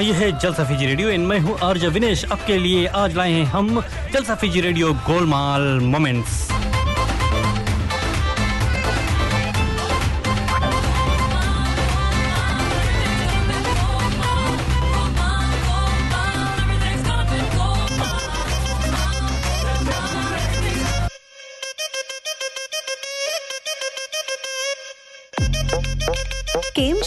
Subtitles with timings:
[0.00, 3.44] ये है Jalsa Fiji radio. इन मैं हूँ आर्ज विनेश। आपके लिए आज लाए हैं
[3.44, 3.80] हम
[4.12, 6.49] जलसा फीजी रेडियो गोलमाल मोमेंट्स।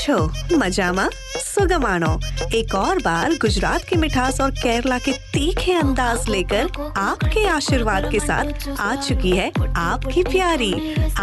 [0.03, 0.17] છો
[0.61, 1.05] મજામાં
[1.49, 2.11] सुगमानो
[2.59, 6.65] एक और बार गुजरात की मिठास और केरला के तीखे अंदाज लेकर
[7.03, 8.47] आपके आशीर्वाद के साथ
[8.81, 9.49] आ चुकी है
[9.85, 10.73] आपकी प्यारी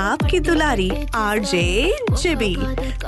[0.04, 0.90] आपकी दुलारी
[1.24, 1.64] आरजे
[2.24, 2.54] जिबी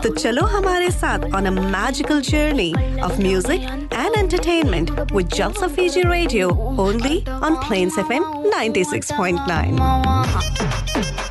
[0.03, 2.69] तो चलो हमारे साथ on a magical journey
[3.09, 3.61] of music
[3.93, 6.45] and entertainment with Jalsa Fiji radio
[6.87, 7.17] only
[7.49, 8.23] on Plains FM
[8.57, 11.30] 96.9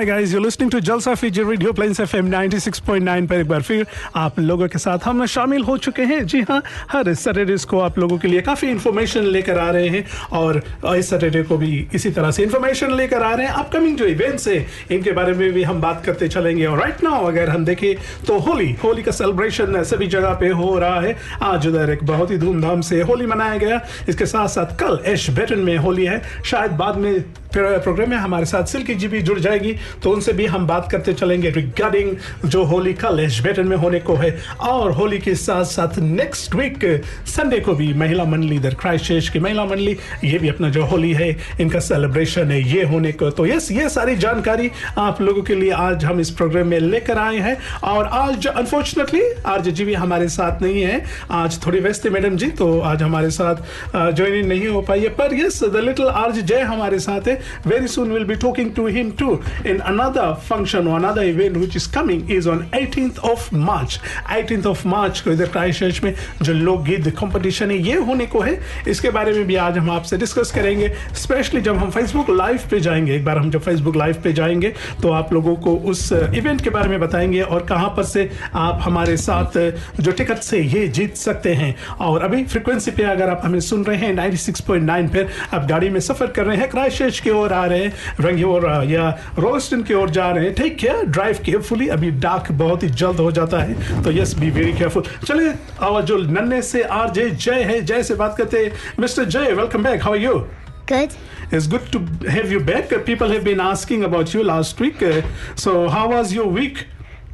[0.00, 3.86] Hi guys, you're listening to Jalsa Fiji Radio Plains FM 96.9 पर एक बार फिर
[4.16, 7.98] आप लोगों के साथ हम शामिल हो चुके हैं। जी हाँ हर सैटरडेज को आप
[7.98, 10.62] लोगों के लिए काफ़ी इन्फॉर्मेशन लेकर आ रहे हैं और
[10.96, 14.48] इस सैटरडे को भी इसी तरह से इन्फॉर्मेशन लेकर आ रहे हैं। अपकमिंग जो इवेंट्स
[14.48, 14.56] है
[14.90, 18.38] इनके बारे में भी हम बात करते चलेंगे। और राइट नाउ अगर हम देखें तो
[18.38, 22.38] होली होली का सेलिब्रेशन सभी जगह पे हो रहा है। आज उधर एक बहुत ही
[22.38, 26.72] धूमधाम से होली मनाया गया। इसके साथ साथ कल एश बेटन में होली है। शायद
[26.80, 27.24] बाद में
[27.54, 31.12] प्रोग्राम में हमारे साथ सिल्की जी भी जुड़ जाएगी तो उनसे भी हम बात करते
[31.14, 32.14] चलेंगे रिगार्डिंग
[32.46, 36.84] जो होली कल एशबेटन में होने को है, और होली के साथ साथ नेक्स्ट वीक
[37.28, 41.12] संडे को भी महिला मंडली इधर क्राइस्टचर्च की महिला मंडली, ये भी अपना जो होली
[41.12, 45.54] है, इनका सेलिब्रेशन है, ये होने को। तो यस ये सारी जानकारी आप लोगों के
[45.54, 49.94] लिए आज हम इस प्रोग्राम में लेकर आए हैं, और आज अनफॉर्चुनेटली आज जी भी
[49.94, 53.56] हमारे साथ नहीं है, आज थोड़ी व्यस्त है मैडम जी तो आज हमारे साथ
[53.96, 57.88] ज्वाइन नहीं हो पाई है, पर यस द लिटिल आर्ज जय हमारे साथ है very
[57.88, 59.32] soon we'll be talking to him too
[59.64, 63.98] in another function or another event which is coming is on 18th of March.
[64.38, 68.58] 18th of March को इधर क्राइस्टचर्च में जो लोकगीत कंपटीशन है, ये होने को है।
[68.88, 72.80] इसके बारे में भी आज हम आपसे डिस्कस करेंगे स्पेशली जब हम फेसबुक लाइव पे
[72.80, 74.72] जाएँगे। एक बार हम जब फेसबुक लाइव पे जाएँगे
[75.02, 78.80] तो आप लोगों को उस इवेंट के बारे में बताएँगे और कहाँ पर से आप
[78.82, 79.58] हमारे साथ
[80.00, 83.84] जो टिकट से ये जीत सकते हैं। और अभी फ्रिक्वेंसी पे अगर आप हमें सुन
[83.84, 87.64] रहे हैं 96.9 पर आप गाड़ी में सफ़र कर रहे हैं क्राइस्टचर्च की ओर आ
[87.66, 87.92] रहे हैं
[88.24, 89.08] रंगी ओर या
[89.38, 93.20] रोस्टन की ओर जा रहे हैं टेक केयर ड्राइव केयरफुली अभी डार्क बहुत ही जल्द
[93.20, 95.54] हो जाता है तो यस बी वेरी केयरफुल चलिए
[95.88, 99.52] और जो नन्हे से आर जे जय है जय से बात करते हैं mister Jai
[99.52, 100.42] welcome back how you
[100.90, 101.12] Good.
[101.56, 101.98] It's good to
[102.28, 102.92] have you back.
[103.08, 105.02] People have been asking about you last week.
[105.08, 105.20] Uh,
[105.64, 106.80] So, how was your week?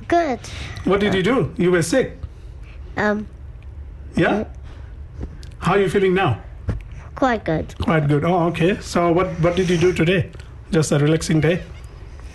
[0.09, 0.51] Good.
[0.85, 1.37] What did you do?
[1.65, 2.11] You were sick.
[3.05, 3.23] Um,
[4.17, 4.45] Yeah?
[5.61, 6.29] How are you feeling now?
[7.17, 7.75] Quite good.
[7.79, 8.25] Quite good.
[8.25, 8.79] Oh, okay.
[8.81, 10.31] So, what, what did you do today?
[10.71, 11.63] Just a relaxing day?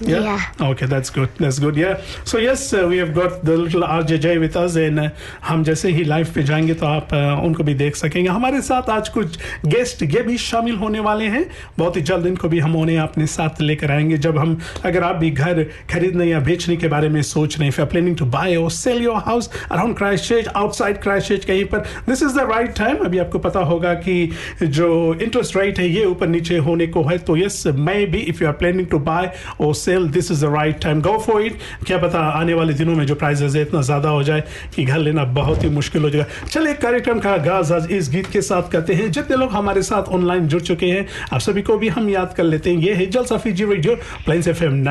[0.02, 0.22] Yeah.
[0.22, 0.70] yeah.
[0.70, 1.30] Okay, that's good.
[1.38, 1.76] That's good.
[1.76, 2.02] Yeah.
[2.24, 5.10] So yes, uh, we have got the little RJJ with us, and uh,
[5.48, 8.90] हम जैसे ही live पे जाएँगे तो आप uh, उनको भी देख सकेंगे हमारे साथ
[8.90, 11.46] आज कुछ गेस्ट ये भी शामिल होने वाले हैं
[11.78, 15.16] बहुत ही जल्द इनको भी हम उन्हें अपने साथ लेकर आएँगे जब हम अगर आप
[15.16, 18.72] भी घर खरीदने या बेचने के बारे में सोच रहे हैं प्लानिंग टू बाय और
[18.72, 23.18] sell your house around Christchurch outside Christchurch कहीं पर this is the right time अभी
[23.26, 24.18] आपको पता होगा कि
[24.64, 27.64] जो इंटरेस्ट रेट है ये ऊपर नीचे होने को है तो yes
[28.12, 31.18] maybe if you are planning to buy और sell this is the right time go
[31.20, 31.58] for it
[31.88, 34.44] क्या पता आने वाले दिनों में जो प्राइजेस है, इतना ज़्यादा हो जाए
[34.76, 38.28] कि घर लेना बहुत ही मुश्किल हो जाएगा। चलिए, कार्यक्रम का आगाज़ आज इस गीत
[38.32, 41.78] के साथ करते हैं। जितने लोग हमारे साथ ऑनलाइन जुड़ चुके हैं, आप सभी को
[41.78, 43.96] भी हम याद कर लेते हैं। ये है Jalsa Fiji radio
[44.26, 44.84] Plains F M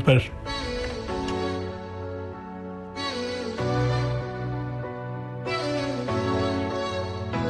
[0.00, 0.28] पर।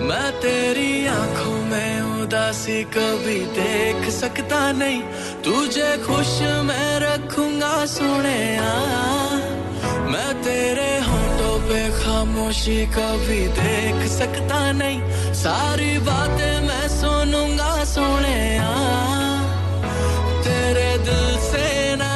[0.09, 5.00] मैं तेरी आँखों में उदासी कभी देख सकता नहीं।
[5.49, 6.31] तुझे खुश
[6.69, 8.41] मैं रखूँगा सुने
[10.12, 14.99] मैं तेरे होठों पे खामोशी कभी देख सकता नहीं।
[15.35, 18.37] सारी बातें मैं सुनूँगा सुने
[20.45, 21.67] तेरे दिल से
[21.97, 22.12] ना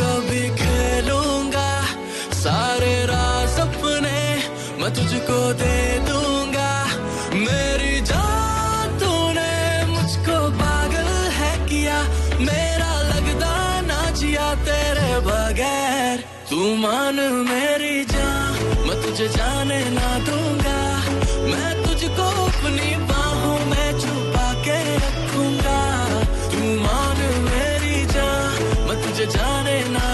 [0.00, 1.70] कभी खेलूँगा।
[2.42, 4.18] सारे राज अपने
[4.82, 5.78] मैं तुझको दे
[6.10, 6.29] दूँगा
[16.60, 17.18] तू मान
[17.48, 20.80] मेरी जान, मैं तुझे जाने ना दूँगा।
[21.48, 25.78] मैं तुझको अपनी बाहों में छुपा के रखूँगा।
[26.52, 30.09] तू मान मेरी जान, मैं तुझे जाने ना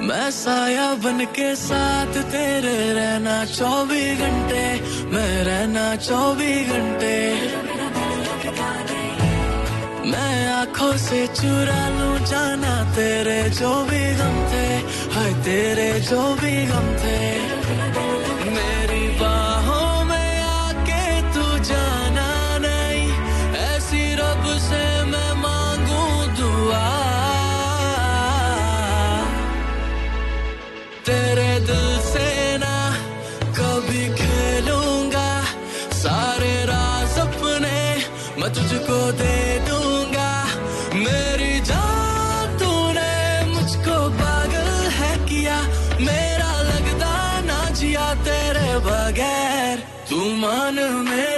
[0.00, 4.64] मैं साया बन के साथ तेरे रहना चौबीस घंटे,
[5.12, 7.16] मैं रहना चौबीस घंटे।
[10.10, 14.66] मैं आँखों से चुरा लू जाना तेरे जो भी गम थे,
[15.14, 17.18] हाय तेरे जो भी गम थे।
[18.50, 18.79] मेरी
[38.70, 39.36] तुझको दे
[39.66, 40.30] दूँगा।
[40.94, 43.14] मेरी जान तूने
[43.46, 44.68] मुझको पागल
[44.98, 45.56] है किया।
[46.00, 50.78] मेरा लगता ना जिया तेरे बगैर। तू मान
[51.08, 51.29] मेरी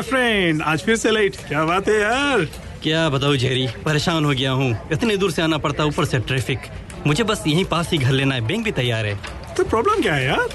[0.00, 2.44] माय फ्रेंड आज फिर से लेट क्या बात है यार?
[2.82, 3.66] क्या बताऊँ जेरी?
[3.84, 6.60] परेशान हो गया हूँ। इतने दूर से आना पड़ता ऊपर से ट्रैफ़िक
[7.06, 9.14] मुझे बस यहीं पास ही घर लेना है। बैंक भी तैयार है।
[9.56, 10.48] तो प्रॉब्लम क्या है यार?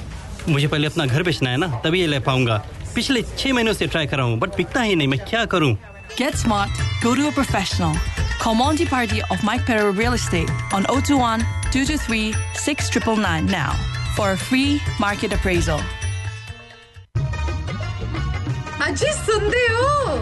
[0.50, 2.57] मुझे पहले अपना घर बेचना है ना तभी ये ले पाऊँगा।
[2.95, 5.75] पिछले छह महीनों से ट्राई कर रहा हूँ बट बिकता ही नहीं। मैं क्या करूँ?
[6.18, 7.99] Get smart, go to a professional.
[8.40, 12.33] Call Monty Party of Mike Perro Real Estate on 021 223
[12.64, 13.71] 6999 now
[14.18, 15.85] for a free market appraisal.
[18.89, 20.17] ਅਜੀ ਸੁਣਦੇ ਹੋ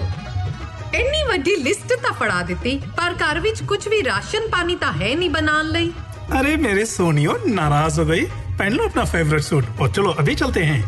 [0.94, 5.14] ਇੰਨੀ ਵੱਡੀ ਲਿਸਟ ਤਾਂ ਫੜਾ ਦਿੱਤੀ ਪਰ ਘਰ ਵਿੱਚ ਕੁਝ ਵੀ ਰਾਸ਼ਨ ਪਾਣੀ ਤਾਂ ਹੈ
[5.14, 5.92] ਨਹੀਂ ਬਣਾਉਣ ਲਈ
[6.30, 8.24] अरे मेरे सोनियो नाराज हो गई
[8.56, 10.80] पहन लो अपना फेवरेट सूट और चलो अभी चलते हैं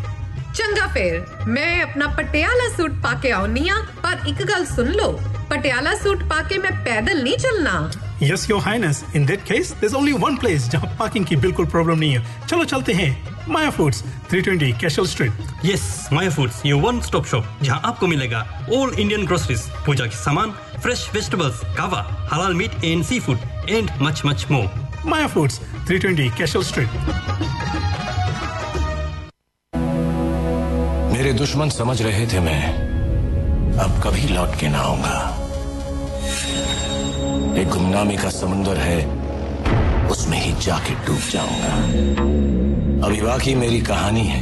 [0.54, 1.14] ਚੰਗਾ ਫੇਰ
[1.48, 5.12] ਮੈਂ ਆਪਣਾ ਪਟਿਆਲਾ ਸੂਟ ਪਾ ਕੇ ਆਉਣੀ ਆ ਪਰ ਇੱਕ ਗੱਲ ਸੁਣ ਲਓ
[5.50, 7.74] ਪਟਿਆਲਾ ਸੂਟ ਪਾ ਕੇ ਮੈਂ ਪੈਦਲ ਨਹੀਂ ਚੱਲਣਾ
[8.22, 8.98] Yes, Your Highness.
[9.14, 12.66] In that case, there's only one place जहाँ पार्किंग की बिल्कुल प्रॉब्लम नहीं है चलो
[12.72, 13.08] चलते हैं
[13.49, 15.83] Maya Foods 320 Cashel Street yes
[16.13, 18.39] Maya Foods ये वन स्टॉप शॉप जहाँ आपको मिलेगा
[18.75, 20.51] ऑल इंडियन ग्रोसरीज पूजा के सामान
[20.83, 22.01] फ्रेश वेजिटेबल्स कावा
[22.33, 24.65] हलाल meat and seafood and much much more
[25.07, 25.59] Maya Foods
[25.91, 26.89] 320 Cashel Street
[31.15, 32.63] मेरे दुश्मन समझ रहे थे मैं।
[33.83, 35.19] अब कभी लौट के ना आऊँगा।
[37.61, 38.99] एक गुमनामी का समुंदर है
[40.09, 41.73] उसमें ही जाके डूब जाऊँगा।
[43.03, 44.41] अभी बाकी मेरी कहानी है।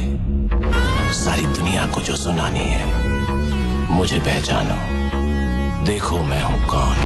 [1.12, 2.86] सारी दुनिया को जो सुनानी है,
[3.90, 4.76] मुझे पहचानो।
[5.84, 6.96] देखो मैं हूँ कौन।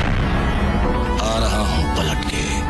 [1.23, 2.68] आ रहा हूँ पलट के।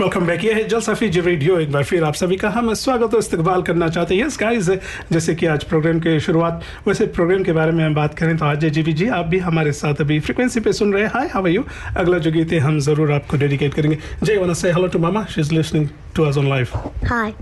[0.00, 3.14] वेलकम बैक ये है सफी जी रेडियो एक बार फिर आप सभी का। हम स्वागत
[3.14, 4.68] और इस्तकबाल करना चाहते हैं। गाइस
[5.12, 8.44] जैसे कि आज प्रोग्राम के शुरुआत वैसे प्रोग्राम के बारे में हम बात करें तो
[8.44, 11.42] आज जी जी आप भी हमारे साथ अभी फ्रीक्वेंसी पे सुन रहे हैं। हाय हाउ
[11.42, 11.64] आर यू
[11.96, 15.24] अगला जो गीत है हम ज़रूर आपको डेडिकेट करेंगे। जय वन से hello to mama
[15.34, 16.68] she is listening to us on live
[17.04, 17.32] hi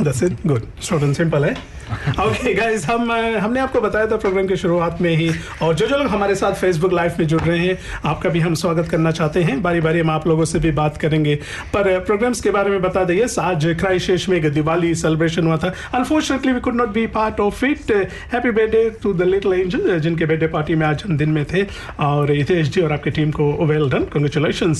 [0.00, 1.54] that's it good short and simple है।
[1.90, 5.30] ओके गाइस हम हमने आपको बताया था प्रोग्राम के शुरुआत में ही
[5.62, 8.54] और जो जो लोग हमारे साथ फेसबुक लाइव में जुड़ रहे हैं, आपका भी हम
[8.54, 11.34] स्वागत करना चाहते हैं। बारी बारी हम आप लोगों से भी बात करेंगे।
[11.74, 16.52] पर प्रोग्राम्स के बारे में बता दें आज क्राइशेष में दिवाली सेलिब्रेशन हुआ था। Unfortunately
[16.52, 17.90] we could not be part of it
[18.32, 21.64] happy birthday to the little angel जिनके बर्थडे पार्टी में आज हम दिन में थे।
[22.00, 24.74] और हितेश जी और आपकी टीम को वेल डन कंग्रेचुलेशन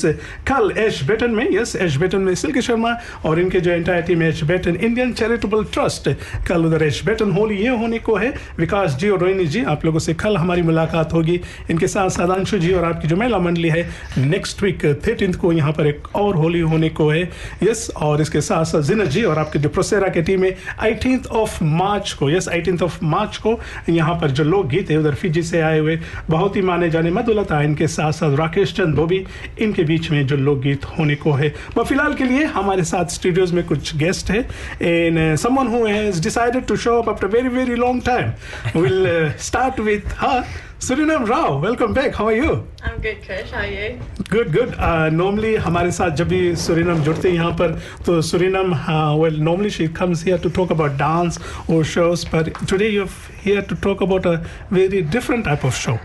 [0.49, 2.95] कल एश बेटन में यस एश बेटन में सिल्क शर्मा
[3.27, 6.09] और इनके जो entire team Ashburton Indian charitable trust
[6.49, 9.85] कल उधर एच बेटन होली ये होने को है। विकास जी और रोहिणी जी, आप
[9.85, 11.41] लोगों से कल हमारी मुलाकात होगी।
[11.71, 13.89] इनके साथ साधांशु जी और आपकी जो महिला मंडली है
[14.19, 17.23] नेक्स्ट वीक थर्टीन को यहाँ पर एक और होली होने को है।
[17.63, 21.21] यस और इसके साथ साथ जिनत जी और आपकी जो प्रोसेरा की टीम है एटीन
[21.33, 25.43] ऑफ़ मार्च को यस एटीन ऑफ़ मार्च को यहाँ पर जो लोकगीत है, उधर फिजी
[25.43, 25.99] से आए हुए,
[26.31, 29.25] बहुत ही माने जाने मधुलता इनके साथ साथ राकेश चंद धोबी
[29.61, 33.53] इनके बीच में जो लोकगीत होने को है। वह फ़िलहाल के लिए हमारे साथ स्टूडियोज
[33.53, 34.41] में कुछ गेस्ट है।
[34.83, 39.80] And someone who has decided to show Up after very very long time will start
[39.80, 40.44] with her
[40.78, 42.14] Surinam Rao, welcome back.
[42.14, 42.68] How are you?
[42.84, 43.50] I'm good, Krish.
[43.50, 43.86] How are you?
[44.32, 44.74] Good good
[45.14, 47.72] normally हमारे साथ जब भी सुरीनम जुड़ते हैं यहाँ पर
[48.06, 48.74] तो Surinam
[49.22, 53.06] well normally she comes here to talk about dance और शोज पर today you
[53.46, 54.36] here to talk about a
[54.74, 55.98] very different type of show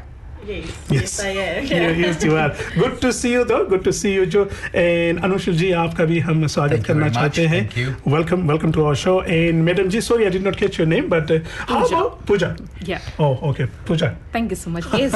[0.45, 0.69] Yes.
[0.91, 1.21] Yes.
[1.21, 1.67] I am.
[1.67, 2.55] Yeah, yes, you are.
[2.75, 3.67] Good to see you, though.
[3.67, 4.49] Good to see you, Joe.
[4.73, 7.35] And Anushul ji, आपका भी हम स्वागत Thank you करना very much.
[7.35, 7.59] चाहते हैं.
[7.69, 7.95] Thank you.
[8.15, 9.21] Welcome, welcome to our show.
[9.21, 11.97] And Madam ji, sorry I did not catch your name, but uh, how Pooja.
[11.99, 12.57] about Pooja?
[12.87, 13.01] Yeah.
[13.19, 14.17] Oh, okay, Pooja.
[14.33, 14.87] Thank you so much.
[14.95, 15.15] Yes.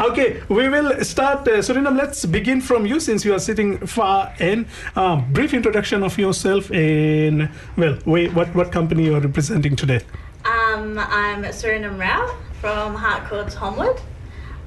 [0.09, 1.47] okay, we will start.
[1.47, 4.67] Uh, Surinam, let's begin from you since you are sitting far in.
[4.95, 9.99] Uh, brief introduction of yourself and, well, wait, what, what company you are representing today?
[10.45, 13.99] Um, I'm Surinam Rao from Harcourt's Homewood.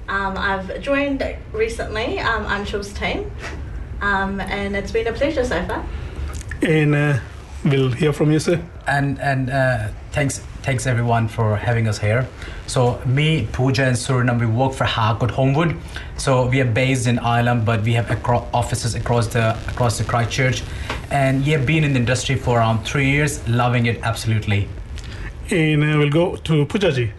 [0.08, 3.32] Um, I've joined recently um, Anshul's team,
[4.02, 5.84] um, and it's been a pleasure so far.
[6.62, 7.20] And uh,
[7.64, 8.62] we'll hear from you, sir.
[8.88, 12.28] and and uh, thanks thanks everyone for having us here
[12.68, 15.76] so me Pooja and Surinam we work for Harcourt Homewood
[16.18, 20.04] so we are based in Ireland but we have acro- offices across the across the
[20.04, 20.62] Christchurch
[21.10, 24.68] and we have been in the industry for around three years loving it absolutely
[25.50, 27.12] And uh, we'll go to Pooja ji.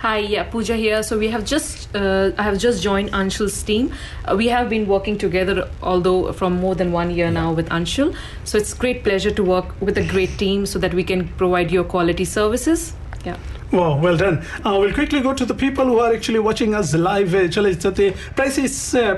[0.00, 1.02] Hi, yeah, Pooja here.
[1.02, 3.92] So we have just, uh, I have just joined Anshul's team.
[4.24, 8.16] Uh, we have been working together, although from more than one year now with Anshul.
[8.44, 11.70] So it's great pleasure to work with a great team so that we can provide
[11.70, 12.94] you quality services.
[13.26, 13.36] Yeah.
[13.71, 14.37] Wow, well done.
[14.63, 17.33] Uh, we'll quickly go to the people who are actually watching us live.
[17.35, 18.67] Uh, चले चलते pricey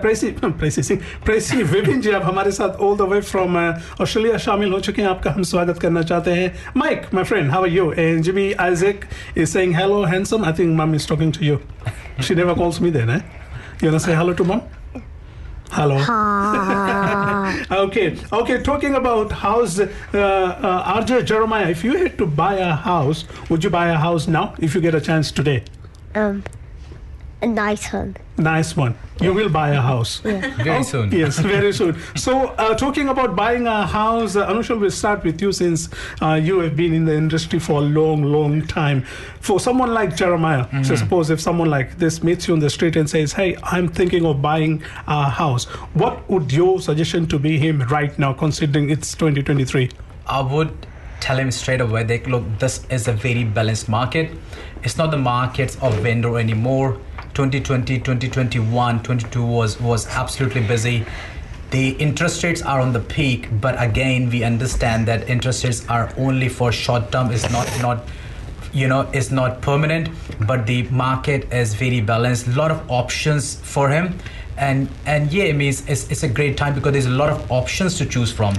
[0.01, 4.72] pricey pricey Singh pricey Vipin जी आप हमारे साथ all the way from Australia शामिल
[4.74, 7.91] हो चुके हैं आपका हम स्वागत करना चाहते हैं Mike my friend how are you
[7.91, 11.60] and Jimmy Isaac is saying hello handsome I think mum is talking to you
[12.27, 13.22] she never calls me then eh
[13.82, 14.62] you want to say hello to mom
[15.73, 15.97] hello.
[17.71, 22.75] Okay okay talking about house uh, uh, rj jeremiah if you had to buy a
[22.75, 25.64] house would you buy a house now if you get a chance today?
[26.14, 26.45] Um,
[27.42, 28.16] a nice one.
[28.38, 31.11] nice one you will buy a house Very soon.
[31.12, 35.42] yes very soon so uh, talking about buying a house uh, anushal will start with
[35.42, 35.88] you since
[36.22, 39.02] uh, you have been in the industry for a long long time
[39.40, 42.96] for someone like jeremiah so suppose if someone like this meets you on the street
[42.96, 45.64] and says hey i'm thinking of buying a house
[46.04, 49.90] what would your suggestion to be him right now considering it's 2023
[50.26, 50.70] I would
[51.18, 54.30] tell him straight away that look, this is a very balanced market.
[54.84, 56.99] It's not the markets of vendor anymore.
[57.35, 61.05] 2020, 2021, 22 was was absolutely busy.
[61.71, 66.12] The interest rates are on the peak, but again, we understand that interest rates are
[66.19, 67.31] only for short term.
[67.31, 68.05] It's not not
[68.73, 70.09] you know it's not permanent
[70.47, 74.19] but the market is very balanced a lot of options for him
[74.57, 77.31] and and yeah I mean, it's, it's, it's a great time because there's a lot
[77.31, 78.55] of options to choose from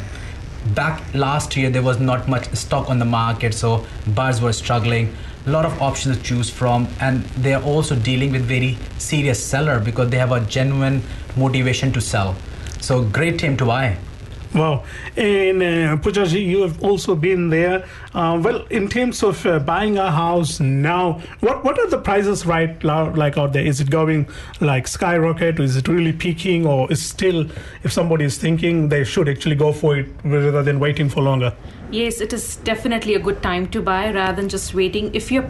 [0.75, 5.13] back last year there was not much stock on the market so buyers were struggling
[5.45, 9.43] a lot of options to choose from and they are also dealing with very serious
[9.43, 11.01] seller because they have a genuine
[11.35, 12.35] motivation to sell
[12.79, 13.97] so great team to buy
[14.53, 14.83] Wow.
[15.17, 17.85] And uh, Pujaji, you have also been there.
[18.13, 22.45] Uh, well, in terms of uh, buying a house now, what, what are the prices
[22.45, 23.65] right now, like out there?
[23.65, 24.27] Is it going
[24.61, 25.59] like skyrocket?
[25.59, 26.67] Is it really peaking?
[26.67, 27.49] Or is still,
[27.81, 31.55] if somebody is thinking they should actually go for it rather than waiting for longer?
[31.93, 35.13] Yes, it is definitely a good time to buy rather than just waiting.
[35.13, 35.43] If you're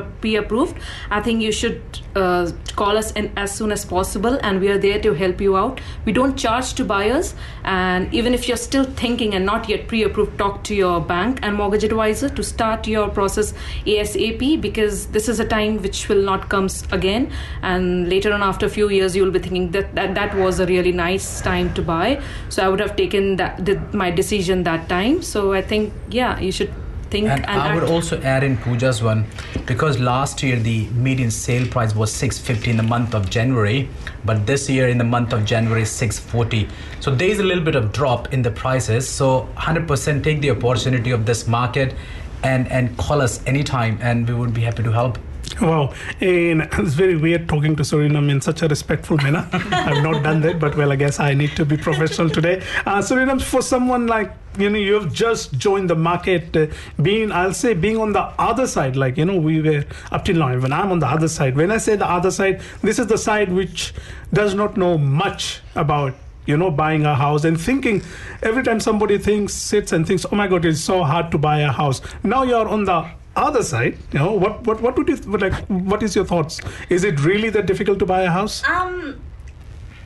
[0.00, 0.76] pre-approved, pre-approved,
[1.10, 1.82] I think you should
[2.14, 5.56] uh, call us in as soon as possible, and we are there to help you
[5.56, 5.80] out.
[6.04, 7.34] We don't charge to buyers,
[7.64, 11.56] and even if you're still thinking and not yet pre-approved, talk to your bank and
[11.56, 13.54] mortgage advisor to start your process
[13.86, 17.30] ASAP because this is a time which will not come again,
[17.62, 20.60] and later on after a few years you will be thinking that that, that was
[20.60, 22.22] a really nice time to buy.
[22.48, 25.22] So I would have taken that my decision that time.
[25.22, 26.72] So I think yeah, you should
[27.12, 29.26] think and, and, I would also add in Pooja's one
[29.66, 33.88] because last year the median sale price was 650 in the month of January,
[34.24, 36.68] but this year in the month of January 640.
[37.00, 39.06] So there is a little bit of drop in the prices.
[39.08, 41.94] So 100% take the opportunity of this market
[42.42, 45.18] and and call us anytime and we would be happy to help.
[45.60, 49.48] Wow, and it's very weird talking to Suriname in such a respectful manner.
[49.52, 52.62] I've not done that, but well, I guess I need to be professional today.
[52.86, 56.66] Uh, Suriname, for someone like you know, you have just joined the market, uh,
[57.00, 60.36] being I'll say being on the other side, like you know, we were up till
[60.36, 60.56] now.
[60.58, 63.18] When I'm on the other side, when I say the other side, this is the
[63.18, 63.94] side which
[64.32, 66.14] does not know much about
[66.46, 68.02] you know buying a house and thinking
[68.42, 71.60] every time somebody thinks sits and thinks oh my god it's so hard to buy
[71.60, 75.16] a house now you're on the other side you know what what what would you
[75.16, 76.60] like what is your thoughts
[76.90, 79.20] is it really that difficult to buy a house Um,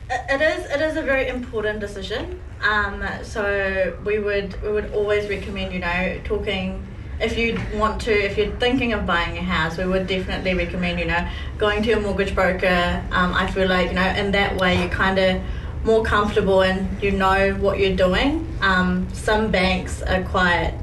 [0.09, 0.65] it is.
[0.71, 2.39] It is a very important decision.
[2.61, 6.81] Um, so we would we would always recommend you know talking.
[7.19, 10.99] If you want to, if you're thinking of buying a house, we would definitely recommend
[10.99, 13.03] you know going to a mortgage broker.
[13.11, 15.41] Um, I feel like you know in that way you're kind of
[15.83, 18.47] more comfortable and you know what you're doing.
[18.61, 20.73] Um, some banks are quite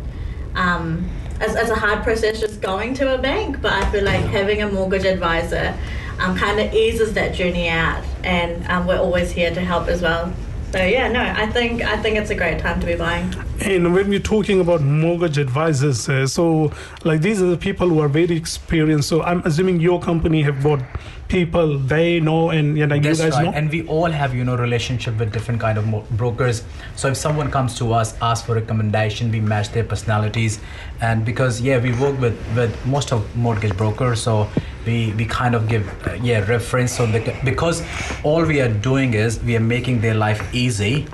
[0.55, 1.09] um,
[1.41, 4.63] it's, it's a hard process just going to a bank, but I feel like having
[4.63, 5.77] a mortgage advisor
[6.19, 10.03] um, kind of eases that journey out, and um, we're always here to help as
[10.03, 10.33] well.
[10.73, 13.33] So yeah, no, I think I think it's a great time to be buying.
[13.61, 16.73] And when we're talking about mortgage advisors, uh, so
[17.05, 19.09] like these are the people who are very experienced.
[19.09, 20.81] So I'm assuming your company have bought
[21.29, 23.45] people they know and you know, you guys right.
[23.45, 23.53] know.
[23.53, 26.65] And we all have, you know, relationship with different kind of mo- brokers.
[26.97, 30.61] So if someone comes to us, asks for recommendation, we match their personalities.
[31.01, 34.49] And because yeah, we work with with most of mortgage brokers, so
[34.87, 36.93] we we kind of give uh, yeah reference.
[36.93, 37.83] So the, because
[38.23, 41.07] all we are doing is we are making their life easy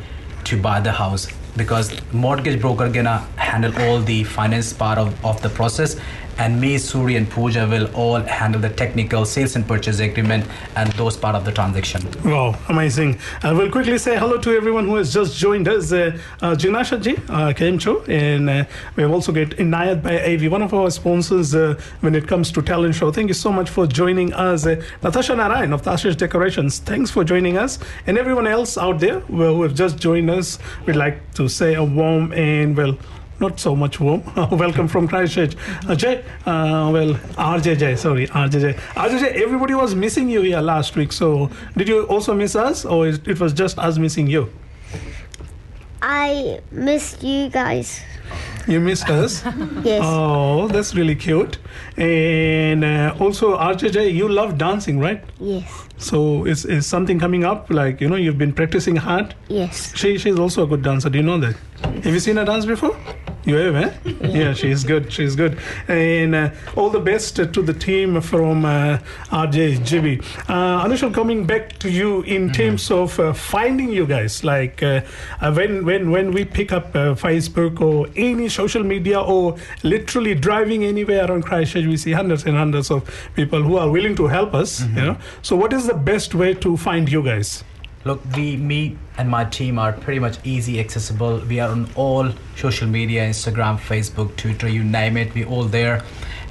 [0.45, 5.41] to buy the house because mortgage broker gonna handle all the finance part of, of
[5.43, 5.97] the process
[6.39, 10.45] and me suri and pooja will all handle the technical sales and purchase agreement
[10.77, 13.19] and those part of the transaction Wow, amazing.
[13.43, 15.93] I will quickly say hello to everyone who has just joined us.
[15.93, 18.65] Uh, uh, ji uh, came through, and uh,
[18.97, 22.63] we also got Inayat by AV, one of our sponsors uh, when it comes to
[22.63, 23.11] talent show.
[23.11, 24.67] Thank you so much for joining us.
[24.67, 27.79] Uh, Natasha Narayan of Tasha's Decorations, thanks for joining us.
[28.07, 31.85] And everyone else out there who have just joined us, we'd like to say a
[31.85, 32.97] warm and, well,
[33.41, 34.23] not so much warm.
[34.51, 35.57] Welcome from Christchurch.
[35.89, 38.75] Uh, Jay, uh, well, RJJ, sorry, RJJ.
[38.95, 41.11] RJJ, everybody was missing you here last week.
[41.13, 44.51] So, did you also miss us, or is- it was just us missing you?
[46.03, 48.01] I missed you guys.
[48.69, 49.43] You missed us?
[49.83, 50.03] Yes.
[50.05, 51.59] Oh, that's really cute.
[51.97, 55.25] And uh, also, RJJ, you love dancing, right?
[55.41, 55.87] Yes.
[55.97, 57.71] So, is, is something coming up?
[57.71, 59.35] Like, you know, you've been practicing hard?
[59.49, 59.97] Yes.
[59.97, 61.09] She, she's also a good dancer.
[61.09, 61.57] Do you know that?
[62.05, 62.97] Have you seen her dance before?
[63.45, 64.13] You have, eh?
[64.29, 65.11] Yeah, she's good.
[65.11, 65.59] She's good.
[65.89, 68.99] And uh, all the best to the team from uh,
[69.31, 70.23] RJ GB.
[70.49, 75.01] Uh, Anushal, coming back to you in terms of uh, finding you guys, like uh,
[75.41, 80.35] uh, when when when we pick up uh, Facebook or any social media or literally
[80.35, 84.27] driving anywhere around Christchurch, we see hundreds and hundreds of people who are willing to
[84.27, 84.83] help us.
[84.83, 85.17] You know.
[85.41, 87.65] So, what is the best way to find you guys?
[88.03, 91.41] Look, we, me and my team are pretty much easy accessible.
[91.41, 95.35] We are on all social media, Instagram, Facebook, Twitter, you name it.
[95.35, 96.03] We are all there.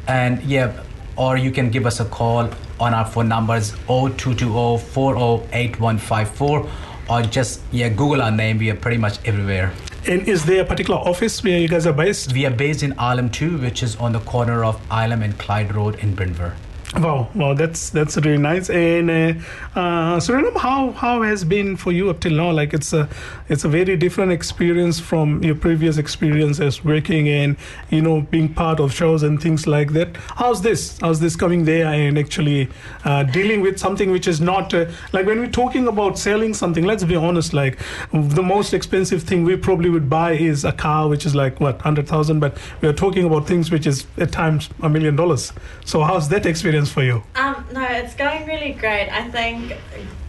[0.08, 0.84] And yeah,
[1.16, 6.70] or you can give us a call on our phone numbers 0220 408154
[7.10, 8.60] or just yeah, Google our name.
[8.60, 9.74] We are pretty much everywhere.
[10.08, 12.32] And is there a particular office where you guys are based?
[12.32, 15.74] We are based in Islum 2, which is on the corner of Islum and Clyde
[15.74, 16.54] Road in Brindver.
[16.96, 18.68] Wow, wow, that's that's really nice.
[18.72, 20.20] And uh, uh,
[20.58, 22.50] how how has been for you up till now?
[22.50, 23.08] Like it's a
[23.48, 27.58] it's a very different experience from your previous experience as working and
[27.92, 30.18] you know being part of shows and things like that.
[30.36, 30.98] How's this?
[31.00, 32.70] How's this coming there and actually
[33.06, 36.86] uh, dealing with something which is not uh, like when we're talking about selling something.
[36.86, 37.54] Let's be honest.
[37.54, 37.78] Like
[38.12, 41.80] the most expensive thing we probably would buy is a car, which is like what
[41.82, 45.54] hundred thousand, but we are talking about things which is at times a million dollars.
[45.86, 47.24] So how's that experience for you?
[47.36, 49.10] Um, no, it's going really great.
[49.10, 49.76] I think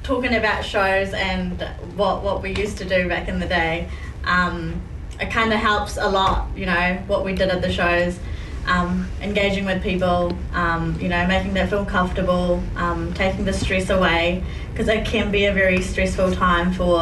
[0.02, 1.60] talking about shows and
[1.94, 3.88] what what we used to do back in the day,
[4.24, 4.80] um,
[5.20, 6.48] it kind of helps a lot.
[6.56, 8.18] You know what we did at the shows,
[8.66, 10.36] um, engaging with people.
[10.52, 15.30] Um, you know, making them feel comfortable, um, taking the stress away because it can
[15.30, 17.00] be a very stressful time for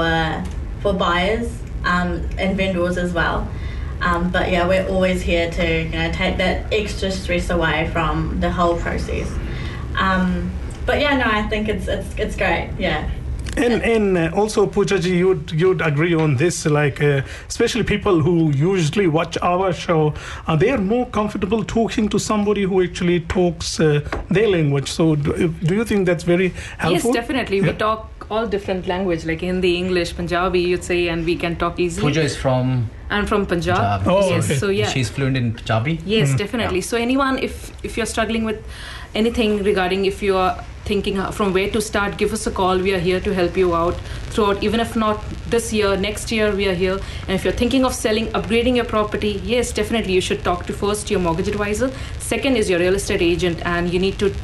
[0.81, 1.51] for buyers
[1.85, 3.49] um, and vendors as well.
[4.01, 8.41] Um, but yeah, we're always here to you know take that extra stress away from
[8.41, 9.31] the whole process.
[9.97, 10.53] Um,
[10.87, 12.71] but yeah, no, I think it's it's it's great.
[12.79, 13.11] Yeah.
[13.59, 18.51] And and uh, also Poojaji, you'd you'd agree on this, like uh, especially people who
[18.53, 20.14] usually watch our show,
[20.47, 24.88] uh, they are more comfortable talking to somebody who actually talks uh, their language.
[24.99, 27.11] So do, do you think that's very helpful?
[27.11, 27.61] Yes, definitely.
[27.61, 31.81] We talk all different language, like Hindi, English, Punjabi, you'd say, and we can talk
[31.81, 32.07] easily.
[32.07, 34.05] Pooja is from I'm from Punjab.
[34.05, 34.07] Punjab.
[34.07, 34.88] Oh, yes, so yeah.
[34.88, 36.01] She's fluent in Punjabi.
[36.05, 36.83] Yes, definitely.
[36.83, 38.64] So anyone, if if you're struggling with
[39.14, 42.79] anything regarding if you are thinking from where to start, give us a call.
[42.79, 43.96] We are here to help you out
[44.31, 44.62] throughout.
[44.62, 45.22] Even if not
[45.55, 46.98] this year, next year we are here.
[47.22, 50.72] And if you're thinking of selling, upgrading your property, yes, definitely you should talk to
[50.72, 51.90] first your mortgage advisor.
[52.18, 54.35] Second is your real estate agent, and you need to.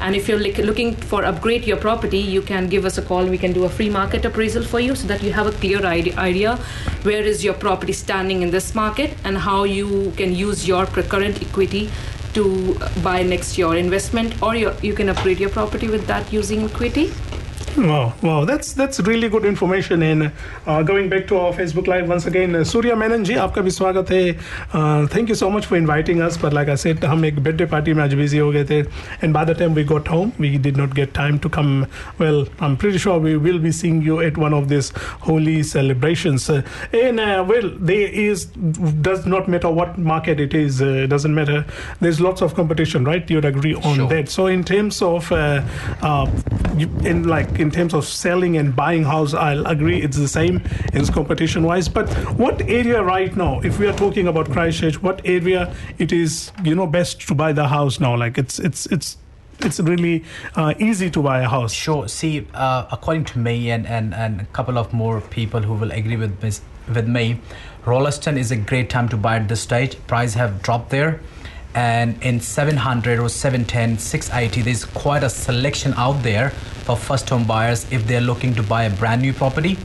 [0.00, 3.26] And if you're looking for upgrade your property, you can give us a call.
[3.26, 5.84] We can do a free market appraisal for you so that you have a clear
[5.86, 6.56] idea
[7.10, 11.40] where is your property standing in this market and how you can use your current
[11.42, 11.88] equity
[12.34, 17.10] to buy next your investment or you can upgrade your property with that using equity
[17.77, 20.01] Wow, wow, that's that's really good information.
[20.01, 20.31] And
[20.65, 23.71] uh, going back to our Facebook Live once again, uh, Surya Menon जी आपका भी
[23.71, 25.09] स्वागत है.
[25.15, 26.37] Thank you so much for inviting us.
[26.37, 28.81] But like I said, हम एक birthday party में आज busy हो गए थे.
[29.21, 31.85] And by the time we got home, we did not get time to come.
[32.17, 34.91] Well, I'm pretty sure we will be seeing you at one of these
[35.29, 36.49] holy celebrations.
[36.49, 38.45] Uh, and uh, well, there is
[39.09, 40.81] does not matter what market it is.
[40.81, 41.63] Uh, doesn't matter.
[42.01, 43.29] There's lots of competition, right?
[43.29, 44.09] You'd agree on Sure.
[44.15, 44.29] that.
[44.29, 45.61] So in terms of uh,
[46.01, 46.25] uh,
[46.75, 46.89] you,
[47.62, 50.60] in terms of selling and buying house, I'll agree it's the same
[50.92, 51.88] in competition wise.
[51.88, 56.52] But what area right now, if we are talking about Christchurch, what area it is
[56.64, 58.16] you know best to buy the house now?
[58.16, 59.16] Like it's it's it's
[59.60, 60.24] it's really
[60.56, 61.72] uh, easy to buy a house.
[61.72, 62.08] Sure.
[62.08, 65.92] See, uh, according to me and, and, and a couple of more people who will
[65.92, 66.50] agree with me,
[66.92, 67.40] with me,
[67.84, 69.96] Rollaston is a great time to buy at this stage.
[70.08, 71.20] Price have dropped there.
[71.74, 76.50] And in 700 or 710, 680, there's quite a selection out there
[76.84, 79.78] for first home buyers if they're looking to buy a brand new property.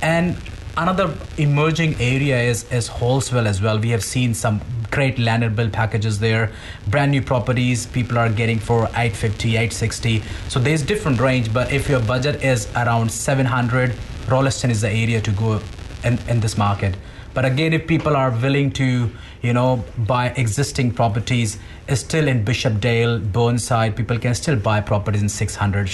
[0.00, 0.36] And
[0.76, 3.78] another emerging area is, is Holswell as well.
[3.78, 6.52] We have seen some great land and build packages there.
[6.86, 10.22] Brand new properties people are getting for 850, 860.
[10.48, 13.90] So there's different range, but if your budget is around 700,
[14.26, 15.60] Rollaston is the area to go
[16.04, 16.96] in, in this market.
[17.34, 19.10] But again, if people are willing to,
[19.42, 25.22] you know, buy existing properties, is still in Bishopdale, Burnside, people can still buy properties
[25.22, 25.90] in 600.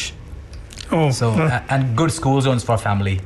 [0.91, 3.21] Oh, So uh, and good school zones for family.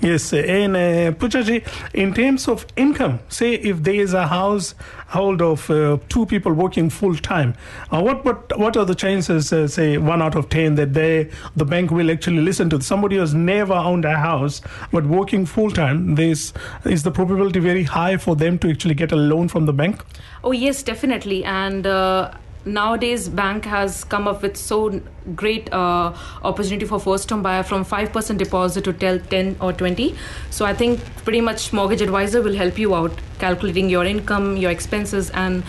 [0.00, 5.70] Yes, and uh, Pujaji, in terms of income, say if there is a household of
[5.70, 7.54] uh, two people working full time,
[7.90, 11.30] uh, what what what are the chances, uh, say one out of ten, that they
[11.56, 14.60] the bank will actually listen to somebody who has never owned a house
[14.92, 16.16] but working full time?
[16.16, 16.52] This
[16.84, 20.02] is the probability very high for them to actually get a loan from the bank.
[20.42, 21.44] Oh yes, definitely.
[21.44, 22.32] And uh,
[22.64, 25.00] nowadays, bank has come up with so
[25.34, 29.72] great uh, opportunity for first home buyer from five percent deposit to tell ten or
[29.72, 30.16] twenty.
[30.50, 34.70] So I think pretty much mortgage advisor will help you out calculating your income, your
[34.70, 35.62] expenses, and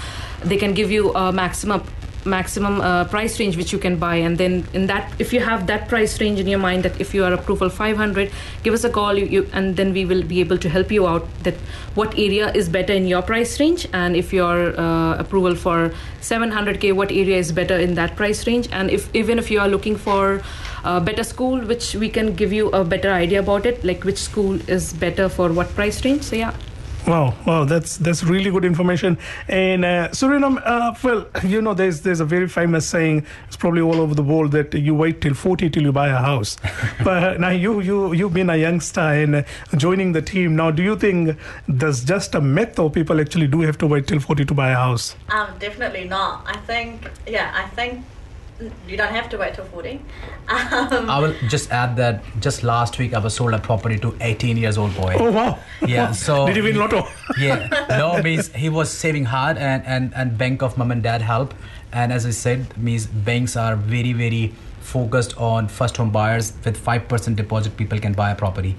[0.44, 1.84] they can give you a maximum
[2.26, 4.16] maximum uh, price range which you can buy.
[4.16, 7.14] And then in that if you have that price range in your mind that if
[7.14, 8.32] you are approval 500
[8.64, 11.08] give us a call you, you and then we will be able to help you
[11.08, 11.56] out that
[11.96, 13.88] what area is better in your price range.
[13.94, 18.70] And if your uh, approval for 700k what area is better in that price range.
[18.72, 20.42] And if even if you are looking for
[20.84, 24.20] a better school which we can give you a better idea about it like which
[24.20, 26.24] school is better for what price range.
[26.24, 26.54] So yeah
[27.08, 29.20] Wow, wow, that's that's really good information.
[29.48, 33.28] And uh, Suriname, uh, well, you know, there's there's a very famous saying.
[33.46, 36.18] It's probably all over the world that you wait till forty till you buy a
[36.18, 36.58] house.
[37.04, 39.44] but now you you you've been a youngster and uh,
[39.78, 40.56] joining the team.
[40.56, 41.38] Now, do you think
[41.68, 44.72] there's just a myth, or people actually do have to wait till forty to buy
[44.72, 45.16] a house?
[45.30, 46.44] Um, definitely not.
[46.48, 48.04] I think, yeah, I think
[48.88, 50.00] you don't have to wait till 40.
[50.48, 54.16] Um, I will just add that just last week I was sold a property to
[54.22, 55.16] 18 years old boy.
[55.20, 55.60] Oh wow!
[55.86, 57.08] Yeah, so Did you win lotto?
[57.38, 61.22] yeah, no means he was saving hard and and and bank of mom and dad
[61.22, 61.54] help,
[61.92, 66.78] and as I said, means banks are very very focused on first home buyers with
[66.78, 67.76] five percent deposit.
[67.76, 68.76] People can buy a property.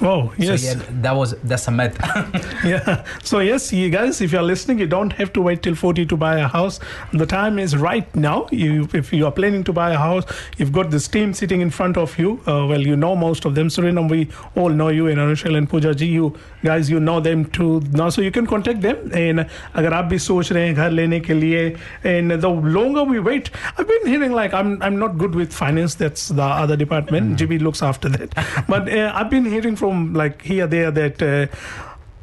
[0.00, 0.62] Wow, yes.
[0.62, 1.96] So yeah, that was that's a myth.
[2.64, 3.04] yeah.
[3.22, 6.06] So yes, you guys, if you are listening, you don't have to wait till 40
[6.06, 6.80] to buy a house.
[7.12, 8.48] The time is right now.
[8.50, 10.24] You, if you are planning to buy a house,
[10.56, 12.40] you've got this team sitting in front of you.
[12.48, 13.68] Uh, well, you know most of them.
[13.68, 17.44] Surinam, we all know you, and Anushal and Pooja ji, you guys, you know them
[17.44, 18.08] too now.
[18.08, 19.08] So you can contact them.
[19.14, 21.62] And अगर आप भी सोच रहे हैं घर लेने के लिए,
[22.04, 25.94] and the longer we wait, I've been hearing like I'm I'm not good with finance.
[25.94, 27.38] That's the other department.
[27.38, 28.34] GB looks after that.
[28.68, 31.21] but uh, I've been hearing from like here there that.
[31.21, 31.55] Uh,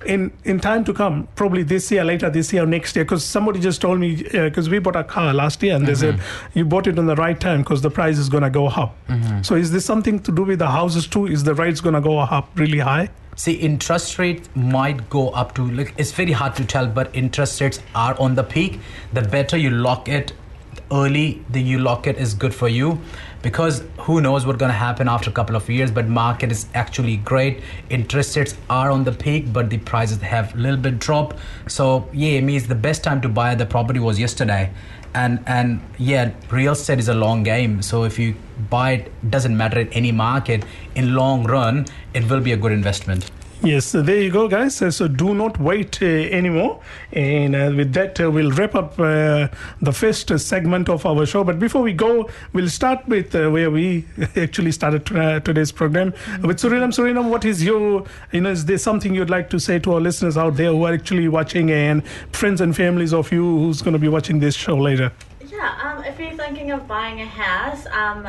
[0.07, 3.61] in in time to come, probably this year, later this year, next year, because somebody
[3.61, 6.59] just told me uh, because we bought a car last year and they said mm-hmm.
[6.59, 8.95] you bought it on the right time because the price is gonna go up.
[9.09, 9.43] Mm-hmm.
[9.43, 11.27] So is this something to do with the houses too?
[11.27, 13.09] Is the rates gonna go up really high?
[13.37, 17.61] See, interest rates might go up to like it's very hard to tell, but interest
[17.61, 18.81] rates are on the peak.
[19.13, 20.33] The better you lock it
[20.93, 23.01] early, the you lock it is good for you,
[23.45, 25.91] because who knows what's gonna happen after a couple of years.
[25.91, 27.63] But market is actually great.
[27.91, 31.39] Interest rates are on the peak, but the prices have a little bit drop.
[31.69, 34.73] So yeah, it means the best time to buy the property was yesterday.
[35.15, 37.83] And and yeah, real estate is a long game.
[37.83, 38.35] So if you
[38.71, 40.65] buy it, doesn't matter in any market.
[40.95, 43.31] In long run, it will be a good investment.
[43.65, 44.83] Yes, so there you go, guys.
[44.83, 46.83] Uh, So do not wait uh, anymore.
[47.13, 49.49] And uh, with that, uh, we'll wrap up uh,
[49.81, 51.45] the first uh, segment of our show.
[51.45, 54.05] But before we go, we'll start with uh, where we
[54.37, 56.93] actually started uh, today's program with Surinam.
[56.93, 60.01] Surinam, what is your, you know, is there something you'd like to say to our
[60.01, 63.95] listeners out there who are actually watching and friends and families of you who's going
[63.95, 65.11] to be watching this show later?
[65.47, 68.29] Yeah, um, if you're thinking of buying a house, um,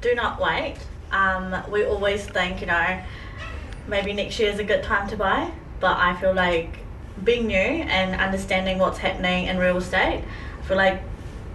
[0.00, 0.74] do not wait.
[1.12, 3.00] Um, we always think, you know,
[3.86, 6.78] maybe next year is a good time to buy, but I feel like
[7.24, 10.24] being new and understanding what's happening in real estate,
[10.60, 11.02] I feel like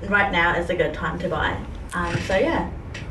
[0.08, 1.58] right now is a good time to buy.
[1.94, 2.70] Um, so yeah,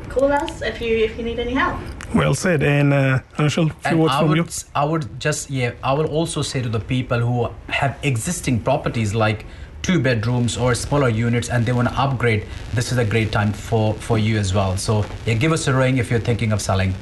[0.09, 1.79] call us if you if you need any help.
[2.15, 2.63] Well said.
[2.63, 4.45] And uh, Anshul, few And words I from would, you.
[4.75, 9.13] I would just yeah, I will also say to the people who have existing properties
[9.13, 9.45] like
[9.81, 13.51] two bedrooms or smaller units and they want to upgrade, this is a great time
[13.51, 14.77] for for you as well.
[14.77, 16.93] So yeah, give us a ring if you're thinking of selling.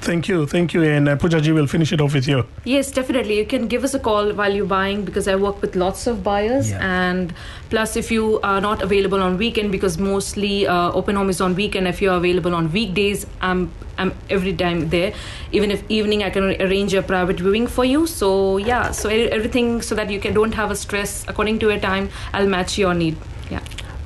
[0.00, 0.46] Thank you.
[0.46, 0.82] Thank you.
[0.82, 2.46] And uh, Poojaji will finish it off with you.
[2.64, 3.36] Yes, definitely.
[3.36, 6.22] You can give us a call while you're buying because I work with lots of
[6.24, 6.70] buyers.
[6.70, 6.78] Yeah.
[6.80, 7.34] And
[7.68, 11.54] plus, if you are not available on weekend, because mostly uh, open home is on
[11.54, 11.86] weekend.
[11.86, 15.12] If you're available on weekdays, I'm I'm every time there.
[15.52, 18.06] Even if evening, I can arrange a private viewing for you.
[18.06, 21.78] So yeah, so everything so that you can don't have a stress according to your
[21.78, 22.08] time.
[22.32, 23.18] I'll match your need.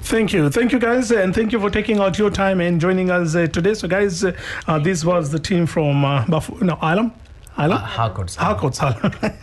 [0.05, 0.51] Thank you.
[0.51, 1.11] Thank you, guys.
[1.11, 3.73] And thank you for taking out your time and joining us uh, today.
[3.73, 6.41] So, guys, uh, this was the team from uh, no,
[7.58, 7.72] Ilam.
[7.72, 7.82] Ilam?
[7.82, 8.36] Harcourts.
[8.36, 8.82] Harcourts.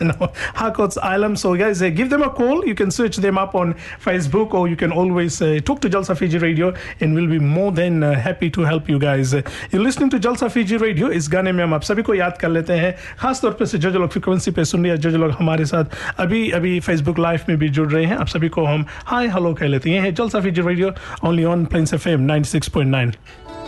[0.01, 1.39] no, Harcourts Island.
[1.39, 2.65] So, guys, uh, give them a call.
[2.65, 6.17] You can search them up on Facebook or you can always uh, talk to Jalsa
[6.17, 9.33] Fiji Radio and we'll be more than uh, happy to help you guys.
[9.33, 11.09] Uh, you're listening to Jalsa Fiji Radio.
[11.09, 13.77] इस गाने में हम आप सभी को याद कर लेते हैं खास तौर पे से
[13.77, 15.85] जो जो लोग फ्रिक्वेंसी पे सुन रहे हैं जो जो लोग हमारे साथ
[16.19, 19.53] अभी अभी फेसबुक लाइव में भी जुड़ रहे हैं आप सभी को हम हाय हेलो
[19.53, 20.91] कह लेते हैं ये है Jalsa Fiji radio
[21.27, 23.60] only on Plains F M 96.9 ਕਿ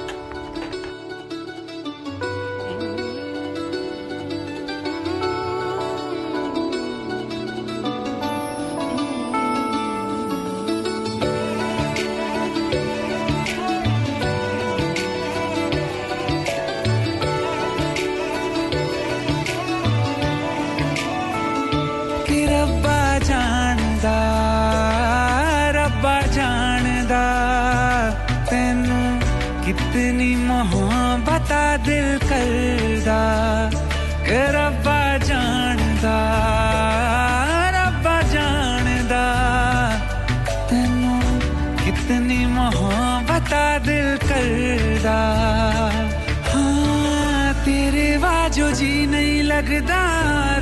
[48.55, 50.01] बाजो जी नहीं लगदा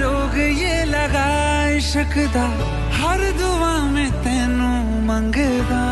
[0.01, 1.29] रोग ये लगा
[1.77, 2.15] इश्क
[2.97, 4.71] हर दुआ में तेनू
[5.09, 5.85] मंगदा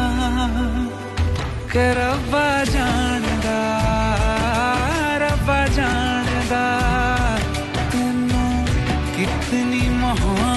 [1.68, 3.58] कि रब्बा जानदा
[5.24, 6.64] रब्बा जानदा
[7.92, 8.44] तेनू
[9.16, 10.49] कितनी मोहब्बत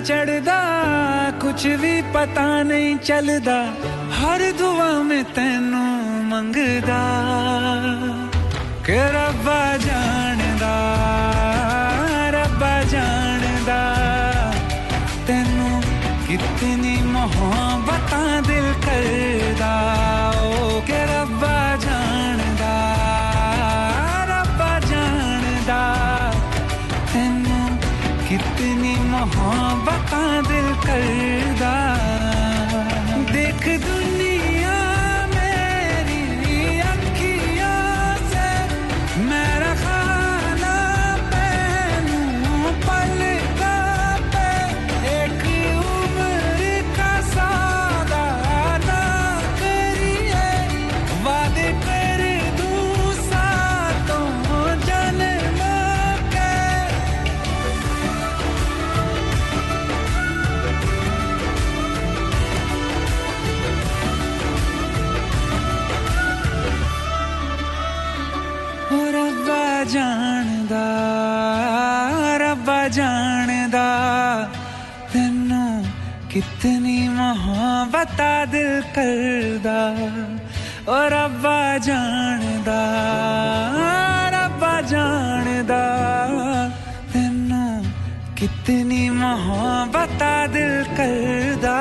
[0.00, 0.60] चढ़दा,
[1.42, 3.58] कुछ भी पता नहीं चलदा,
[4.12, 5.84] हर दुआ में तेनू
[6.30, 7.02] मंगदा।
[8.86, 10.74] के रब्बा जानदा
[12.34, 13.80] रब्बा जानदा,
[15.26, 15.70] तेनू
[16.28, 18.12] कितनी मोहब्बत
[18.46, 19.74] दिल करदा।
[20.40, 21.00] ओ के
[30.96, 31.45] aí.
[77.34, 79.94] ਹਾਂ ਬਤਾ ਦਿਲ ਕਰਦਾ
[80.88, 82.80] ਓ ਰੱਬਾ ਜਾਣਦਾ
[84.30, 85.82] ਰੱਬਾ ਜਾਣਦਾ
[87.12, 87.84] ਤੈਨੂੰ
[88.36, 91.76] ਕਿਤਨੀ ਮੁਹੱਬਤ ਦਿਲ ਕਰਦਾ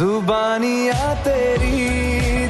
[0.00, 1.78] जुबानिया तेरी,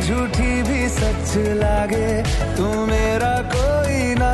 [0.07, 2.23] झूठी भी सच लागे।
[2.57, 4.31] तू मेरा कोई ना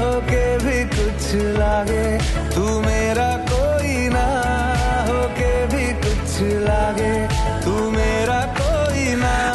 [0.00, 2.18] होके भी कुछ लागे।
[2.54, 4.26] तू मेरा कोई ना
[5.10, 7.14] होके भी कुछ लागे।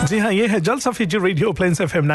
[0.09, 2.07] जी हाँ ये है जल सफी जी रेडियो प्लेन्स एफ़ एम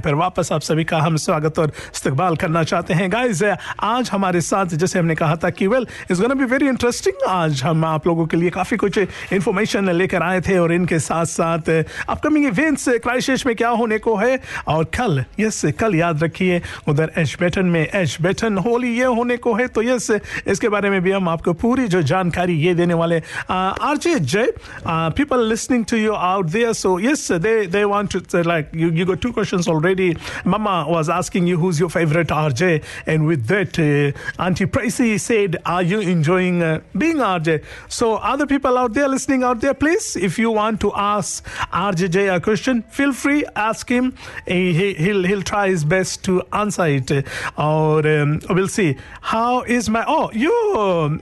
[0.00, 3.44] पर वापस आप सभी का हम स्वागत और इस्तकबाल करना चाहते हैं। गाइज़
[3.80, 7.62] आज हमारे साथ, जैसे हमने कहा था कि well is gonna be very interesting आज
[7.62, 11.70] हम आप लोगों के लिए काफ़ी कुछ इन्फॉर्मेशन लेकर आए थे और इनके साथ साथ
[11.70, 14.38] अपकमिंग इवेंट्स क्राइसिस में क्या होने को है?
[14.68, 19.36] और कल यस कल याद रखिए, उधर एच बेटन में एच बेटन होली ये होने
[19.36, 20.10] को है। तो यस
[20.46, 24.52] इसके बारे में भी हम आपको पूरी जो जानकारी ये देने वाले R J Jay
[24.86, 28.90] people listening to you out there so yes, they they want to say like you,
[28.90, 30.16] you got two questions already.
[30.44, 35.56] Mama was asking you who's your favorite RJ, and with that, uh, Auntie Pricey said,
[35.64, 40.16] "Are you enjoying uh, being RJ?" So other people out there listening out there, please,
[40.16, 44.14] if you want to ask RJJ a question, feel free ask him.
[44.46, 47.10] He, he he'll he'll try his best to answer it.
[47.56, 48.96] Or um, we'll see.
[49.20, 50.52] How is my oh you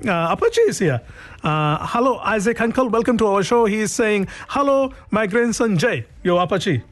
[0.06, 1.00] uh, Apache is here.
[1.42, 2.88] Uh, hello, Isaac Uncle.
[2.88, 3.64] Welcome to our show.
[3.66, 6.06] He is saying, Hello, my grandson Jay.
[6.22, 6.82] Your Apache.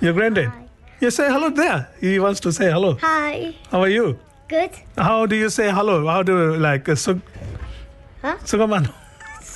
[0.00, 0.48] Your granddad.
[0.48, 0.66] Hi.
[1.00, 1.88] You say hello there.
[2.00, 2.96] He wants to say hello.
[3.00, 3.54] Hi.
[3.70, 4.18] How are you?
[4.48, 4.70] Good.
[4.98, 6.06] How do you say hello?
[6.06, 7.22] How do you like uh, sug-
[8.22, 8.36] Huh?
[8.44, 8.92] Sugamano?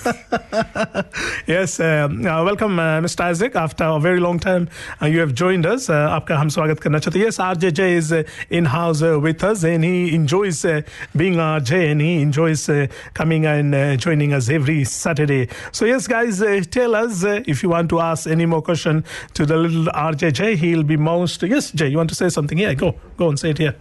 [1.48, 3.22] yes, uh, uh, welcome, uh, Mr.
[3.22, 3.56] Isaac.
[3.56, 4.70] After a very long time,
[5.02, 5.90] uh, you have joined us.
[5.90, 7.26] Uh, आपका हम स्वागत करना चाहते हैं.
[7.26, 10.82] Yes, RJJ is uh, in house uh, with us, and he enjoys uh,
[11.16, 15.48] being RJ, and he enjoys uh, coming and uh, joining us every Saturday.
[15.72, 19.04] So yes, guys, uh, tell us uh, if you want to ask any more question
[19.34, 20.56] to the little RJJ.
[20.56, 21.44] He'll be most.
[21.44, 22.58] Yes, Jay, you want to say something?
[22.58, 23.76] Yeah, go, go and say it here.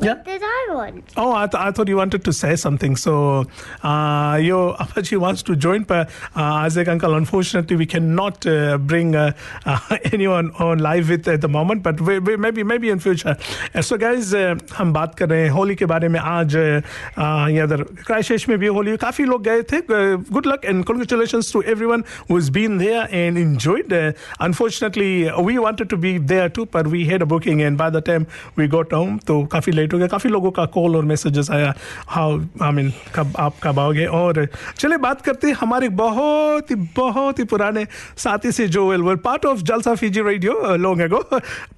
[0.00, 0.14] Yeah.
[0.24, 1.04] Did I want?
[1.18, 2.96] Oh, I, th- I thought you wanted to say something.
[2.96, 3.44] So,
[3.82, 9.14] uh, your Apache wants to join, but uh, Isaac Uncle, unfortunately, we cannot uh, bring
[9.14, 9.32] uh,
[9.66, 13.36] uh, anyone on live with at the moment, but we, we, maybe maybe in future.
[13.74, 16.82] Uh, so, guys, uh, हम बात कर रहे हैं होली के बारे में आज uh,
[17.18, 21.62] यहाँ इधर क्राइशेश में भी होली काफ़ी लोग गए थे good luck and congratulations to
[21.74, 23.92] everyone who's been there and enjoyed.
[23.92, 27.90] Uh, unfortunately, we wanted to be there too, but we had a booking, and by
[27.90, 28.26] the time
[28.56, 31.73] we got home, तो काफ़ी late हो गया। काफ़ी लोगों का call और messages आया।
[32.07, 34.05] How I mean कब आप कब आओगे?
[34.07, 37.85] और चले बात करते हैं हमारे बहुत ही बहुत ही पुराने
[38.17, 41.21] साथी से जो well part of Jalsa Fiji radio long ago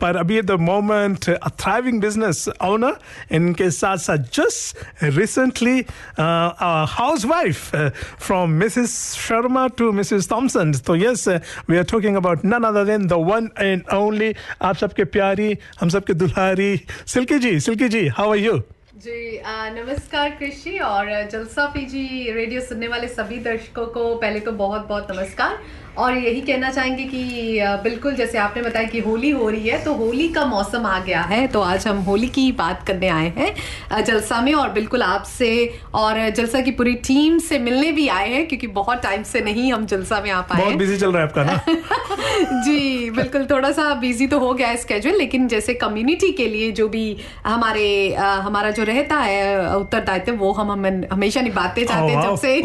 [0.02, 2.96] पर अभी at the moment a thriving business owner
[3.36, 5.86] इनके साथ साथ just recently
[6.20, 7.76] house wife
[8.20, 11.28] from Mrs Sharma to Mrs Thomson तो yes
[11.70, 15.90] we are talking about none other than the one and only आप सबके प्यारी, हम
[15.90, 16.72] सबके दुल्हारी
[17.08, 17.99] Silky ji Silky ji.
[18.08, 18.58] How are you
[18.96, 24.52] ji आ, नमस्कार कृषि और जलसा पीजी रेडियो सुनने वाले सभी दर्शकों को पहले तो
[24.52, 25.58] बहुत बहुत नमस्कार।
[25.98, 29.94] और यही कहना चाहेंगे कि बिल्कुल जैसे आपने बताया कि होली हो रही है तो
[29.94, 34.04] होली का मौसम आ गया है तो आज हम होली की बात करने आए हैं।
[34.04, 35.50] जलसा में और बिल्कुल आपसे
[35.94, 39.74] और जलसा की पूरी टीम से मिलने भी आए हैं क्योंकि बहुत टाइम से नहीं
[39.74, 42.62] हम जलसा में आ पाए बहुत बिज़ी चल रहा है आपका ना?
[42.64, 46.72] जी बिल्कुल थोड़ा सा बिज़ी तो हो गया है स्केड्यूल लेकिन जैसे कम्युनिटी के लिए
[46.72, 47.06] जो भी
[47.46, 52.62] हमारे हमारा जो रहता है उत्तरदायित्व वो हम हम हमेशा निभाते जाते हैं जब से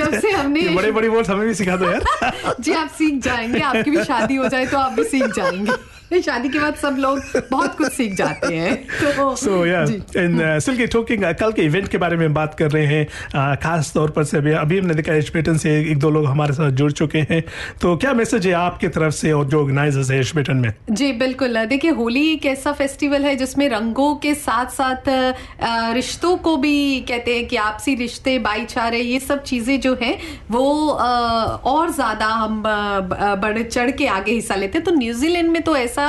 [0.00, 3.60] जब से हमने बड़े बड़ी वर्ड हमें भी सिखा दो यार। जी आप सीख जाएँगे
[3.60, 5.72] आपकी भी शादी हो जाए तो आप भी सीख जाएँगे।
[6.22, 8.74] शादी के बाद सब लोग बहुत कुछ सीख जाते हैं।
[9.14, 12.70] तो सो या जी। इन सिल्की टॉकिंग कल के इवेंट के बारे में बात कर
[12.70, 16.10] रहे हैं। Uh, खास तौर पर से अभी अभी हमने देखा एशबेटन से एक दो
[16.10, 17.42] लोग हमारे साथ जुड़ चुके हैं।
[17.82, 20.72] तो क्या मैसेज है आपकी तरफ़ से और जो ऑर्गेनाइजर्स है एशबेटन में?
[20.90, 25.08] जी बिल्कुल। देखिए होली एक ऐसा फेस्टिवल है जिसमें रंगों के साथ साथ
[25.94, 30.16] रिश्तों को भी कहते हैं कि आपसी रिश्ते भाईचारे ये सब चीज़ें जो हैं
[30.50, 35.76] वो और ज़्यादा हम बढ़ चढ़ के आगे हिस्सा लेते हैं। तो न्यूजीलैंड में तो
[35.76, 36.01] ऐसा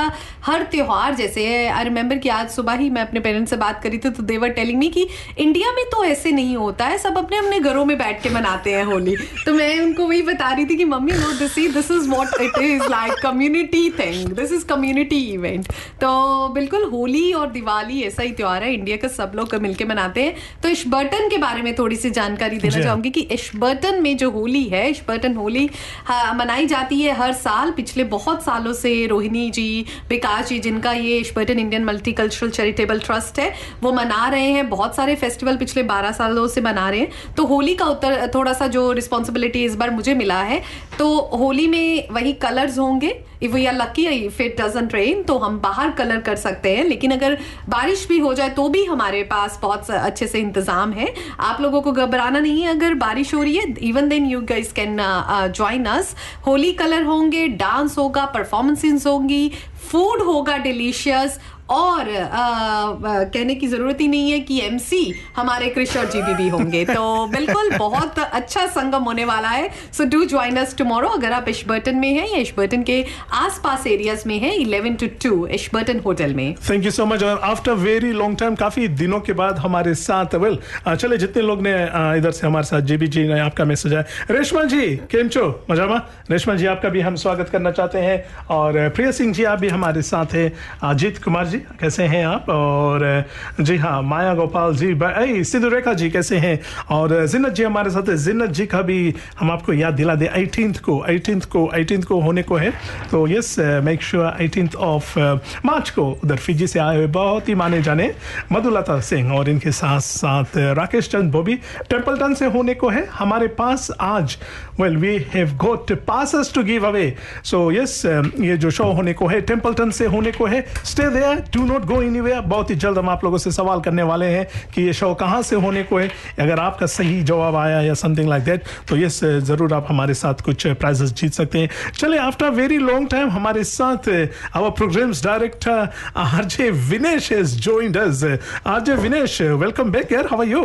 [0.44, 3.82] हर त्योहार जैसे है आई रिमेम्बर कि आज सुबह ही मैं अपने पेरेंट्स से बात
[3.82, 5.06] करी थी तो देवर टेलिंग मी कि
[5.38, 8.74] इंडिया में तो ऐसे नहीं होता है सब अपने अपने घरों में बैठ के मनाते
[8.74, 9.16] हैं होली।
[9.46, 12.58] तो मैं उनको वही बता रही थी कि mummy no this this is what it
[12.58, 15.66] is like community thing this is community event
[16.00, 20.22] तो बिल्कुल होली और दिवाली ऐसा ही त्योहार है इंडिया का सब लोग मिलके मनाते
[20.22, 24.30] हैं। तो इशबर्टन के बारे में थोड़ी सी जानकारी देना चाहूँगी कि इशबर्टन में जो
[24.30, 25.68] होली है इशबर्टन होली
[26.04, 30.92] हाँ, मनाई जाती है हर साल पिछले बहुत सालों से रोहिणी जी विकास जी, जिनका
[30.92, 35.56] ये Ashburton Indian multi cultural charitable trust है, वो मना रहे हैं। बहुत सारे फेस्टिवल
[35.56, 39.64] पिछले 12 सालों से मना रहे हैं। तो होली का उत्तर, थोड़ा सा जो रिस्पॉन्सिबिलिटी
[39.64, 40.62] इस बार मुझे मिला है
[40.98, 43.08] तो होली में वही कलर्स होंगे?
[43.44, 46.84] If we are lucky if it doesn't rain तो हम बाहर कलर कर सकते हैं।
[46.84, 47.38] लेकिन अगर
[47.68, 51.82] बारिश भी हो जाए तो भी हमारे पास बहुत अच्छे से इंतज़ाम है। आप लोगों
[51.82, 55.84] को घबराना नहीं है, अगर बारिश हो रही है even then you guys can join
[55.86, 56.14] us
[56.46, 59.50] Holi colour होंगे डांस होगा परफॉर्मेंसेस होंगी
[59.90, 61.38] फ़ूड होगा डिलीशियस
[61.70, 66.34] और आ, आ, कहने की ज़रूरत ही नहीं है कि एमसी हमारे कृष और जीबी
[66.34, 71.08] भी होंगे। तो बिल्कुल बहुत अच्छा संगम होने वाला है। So do join us tomorrow
[71.08, 75.46] अगर आप इशबर्टन में हैं या इशबर्टन के आसपास एरियाज़ में हैं 11 टू 2
[75.48, 79.32] इशबर्टन होटल में। थैंक यू सो मच और आफ्टर वेरी लॉन्ग टाइम काफ़ी दिनों के
[79.32, 80.58] बाद हमारे साथ वेल
[80.88, 81.74] चले जितने लोग ने
[82.18, 85.96] इधर से हमारे साथ जेबी जी ने आपका मैसेज आया। रेशमा जी केम छो मजामा
[86.30, 89.68] रेशमा जी आपका भी हम स्वागत करना चाहते हैं। और प्रिया सिंह जी आप भी
[89.68, 90.52] हमारे साथ हैं।
[90.90, 92.48] अजीत कुमार जी, कैसे हैं आप?
[92.48, 93.24] और
[93.60, 96.58] जी हाँ माया गोपाल जी सिद्धू रेखा जी, कैसे हैं?
[96.90, 100.78] और जिन्नत जी हमारे साथ, जिन्नत जी का भी हम आपको याद दिला दे 18th
[100.78, 102.70] को 18th को 18th को होने को है।
[103.10, 105.18] तो yes make sure 18th of
[105.64, 108.12] March को उधर फिजी से आए हुए बहुत ही माने जाने
[108.52, 111.54] मधुलता सिंह और इनके साथ साथ राकेश चंद बोबी
[111.90, 114.36] टेम्पल्टन से होने को है। हमारे पास आज
[114.80, 118.02] well we have got passes to give away so yes
[118.40, 121.84] ये जो शो होने को है टेम्पल्टन से होने को है। Stay there do not
[121.86, 124.92] go anywhere बहुत ही जल्द हम आप लोगों से सवाल करने वाले हैं कि ये
[124.92, 126.08] शो कहाँ से होने को है।
[126.40, 130.42] अगर आपका सही जवाब आया या समथिंग लाइक दैट तो यस ज़रूर आप हमारे साथ
[130.44, 131.68] कुछ प्राइजेस जीत सकते हैं।
[131.98, 134.08] चले आफ्टर वेरी लॉन्ग टाइम हमारे साथ
[134.56, 138.24] our programmes director RJ Vinesh has joined us
[138.66, 140.64] RJ Vinesh welcome back यार how are you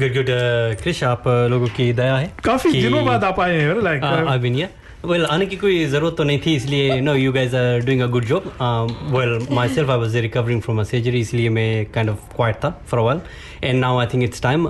[0.00, 0.26] good good
[0.80, 4.38] Krish आप uh, लोगों की दया है काफ़ी दिनों बाद आप आए हैं लाइक आई
[4.38, 4.66] बीन
[5.06, 8.06] वेल आने की कोई ज़रूरत तो नहीं थी इसलिए no you guys are doing a
[8.14, 8.44] good job
[9.14, 12.70] well my self I was recovering from a surgery इसलिए मैं काइंड ऑफ़ क्वाइट था
[12.90, 13.20] for a while
[13.64, 14.66] and now I think it's time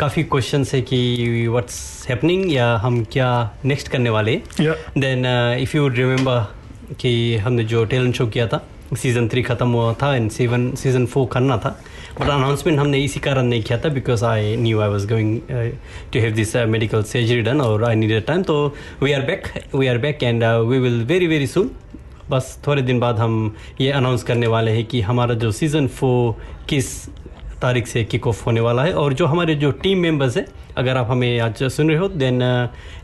[0.00, 1.00] काफ़ी क्वेश्चन है कि
[1.48, 3.30] व्हाट्स हैपनिंग या हम क्या
[3.64, 5.26] next करने वाले देन
[5.60, 8.66] इफ़ यू रिमेंबर कि हमने जो टैलेंट शो किया था
[8.96, 11.78] सीज़न थ्री ख़त्म हुआ था एंड सीवन सीज़न फोर करना था.
[12.20, 15.40] बट अनाउंसमेंट हमने इसी कारण नहीं किया था because I knew I was going
[16.12, 19.42] to have this medical surgery done और आई नीडेड टाइम तो we are back
[19.74, 21.70] we are back and we will very very soon
[22.30, 26.42] बस थोड़े दिन बाद हम ये अनाउंस करने वाले हैं कि हमारा जो सीज़न फोर
[26.68, 27.08] किस
[27.62, 30.46] तारीख से किक ऑफ़ होने वाला है, और जो हमारे जो टीम मेंबर्स हैं
[30.76, 32.42] अगर आप हमें आज सुन रहे हो देन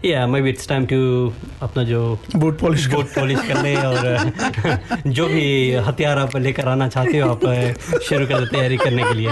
[0.04, 4.32] या may be it's time to अपना जो बूट पॉलिश बूट पॉलिश कर ले और
[5.06, 9.14] जो भी हथियार आप लेकर आना चाहते हो आप uh, शुरू कर तैयारी करने के
[9.14, 9.30] लिए।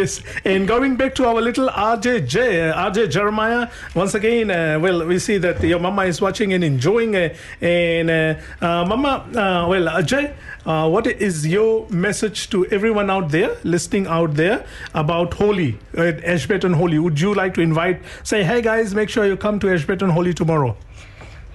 [0.00, 4.52] Yes in going back to our little RJ J RJ Jeremiah once again
[4.82, 8.10] well we see that your mamma is watching and enjoying and
[8.64, 9.14] mamma
[9.66, 10.30] well Ajay
[10.68, 16.12] Uh, what is your message to everyone out there listening out there about holy uh,
[16.32, 17.14] ashbet and holy would
[17.54, 20.76] to invite say hey guys make sure you come to ashburton holy tomorrow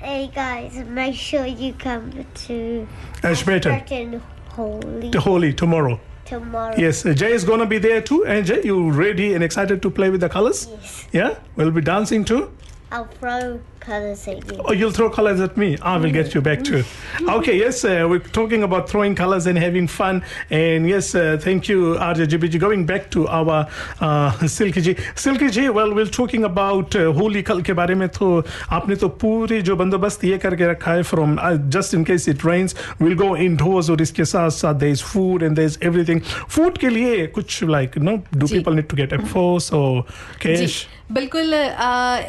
[0.04, 2.86] Hey guys, make sure you come to
[3.24, 3.72] Ashburton.
[3.72, 6.76] Ashburton Holy to holy tomorrow tomorrow.
[6.78, 8.26] Yes, uh, Jay is gonna be there too.
[8.26, 10.68] And Jay, you ready and excited to play with the colors?
[10.70, 11.08] Yes.
[11.14, 12.52] Yeah, we'll be dancing too.
[12.93, 14.63] I'll throw colors at you.
[14.65, 15.77] Oh, you'll throw colors at me.
[15.83, 16.85] I will get you back too.
[17.21, 20.23] Okay, yes, uh, we're talking about throwing colors and having fun.
[20.49, 22.59] And yes, uh, thank you, RJ GBG.
[22.59, 23.69] Going back to our
[24.01, 28.09] uh, Silky ji Silky ji well, we're talking about uh, Holi कल के बारे में
[28.09, 28.43] तो
[28.73, 32.43] आपने तो पूरी जो बंदोबस्त ये करके रखा है from uh, just in case it
[32.43, 36.21] rains we'll go indoors और इसके साथ साथ there is food and there is everything
[36.49, 40.05] food के लिए कुछ like no do people need to get F4 or
[40.41, 41.54] cash बिल्कुल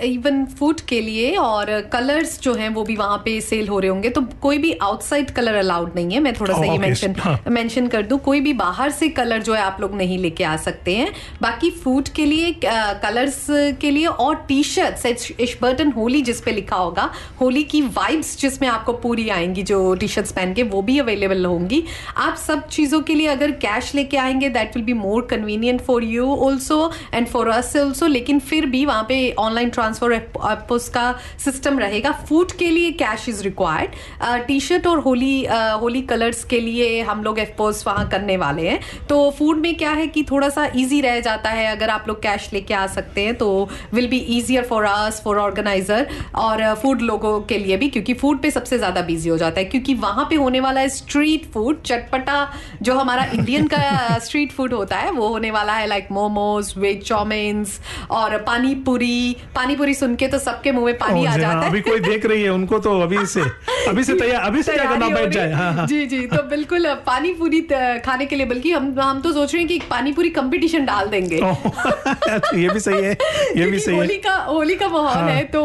[0.05, 3.91] इवन फ़ूड के लिए और कलर्स जो हैं वो भी वहाँ पे सेल हो रहे
[3.91, 7.15] होंगे। तो कोई भी आउटसाइड कलर अलाउड नहीं है। मैं थोड़ा सा ये okay, मेंशन
[7.19, 10.45] हाँ। मेंशन कर दूँ। कोई भी बाहर से कलर जो है आप लोग नहीं लेके
[10.45, 11.13] आ सकते हैं।
[11.43, 13.47] बाकी फ़ूड के लिए कलर्स
[13.81, 17.11] के लिए और टी शर्ट्स इशबर्टन होली जिसपे लिखा होगा
[17.41, 21.45] होली की वाइब्स जिसमें आपको पूरी आएँगी जो टी शर्ट्स पहन के वो भी अवेलेबल
[21.45, 21.83] होंगी।
[22.19, 26.05] आप सब चीज़ों के लिए अगर कैश लेके आएँगे that will be more convenient for
[26.05, 31.05] you also and for us also लेकिन फिर भी वहाँ पे ऑनलाइन ट्रांसफ़र एपोस का
[31.45, 35.35] सिस्टम रहेगा। फ़ूड के लिए cash is required T shirt और होली
[35.81, 39.91] होली कलर्स के लिए हम लोग एफपोज वहाँ करने वाले हैं। तो फ़ूड में क्या
[39.93, 43.25] है कि थोड़ा सा ईजी रह जाता है। अगर आप लोग कैश लेके आ सकते
[43.25, 43.49] हैं तो
[43.95, 46.07] will be easier for us for organiser
[46.37, 49.65] और फ़ूड लोगों के लिए भी, क्योंकि फ़ूड पे सबसे ज़्यादा बिज़ी हो जाता है।
[49.67, 52.37] क्योंकि वहाँ पे होने वाला है स्ट्रीट फ़ूड चटपटा
[52.83, 57.03] जो हमारा इंडियन का स्ट्रीट फ़ूड होता है, वो होने वाला है लाइक मोमोज वेज
[57.05, 57.79] चाउमीन्स
[58.11, 61.63] और पानी पूरी पानी पूरी सुन के तो सबके मुँह में पानी आ जाता हाँ,
[61.63, 63.41] है। अभी कोई देख रही है उनको तो अभी से
[63.89, 67.33] अभी से तैयार अभी से करना बैठ जाए हाँ। हाँ जी जी तो बिल्कुल पानी
[67.35, 67.61] पूरी
[68.07, 71.09] खाने के लिए बल्कि हम हम तो सोच रहे हैं कि पानी पूरी कंपटीशन डाल
[71.09, 73.13] देंगे। अच्छा, ये भी सही है
[73.57, 75.63] ये भी सही होली का होली का माहौल हाँ। है तो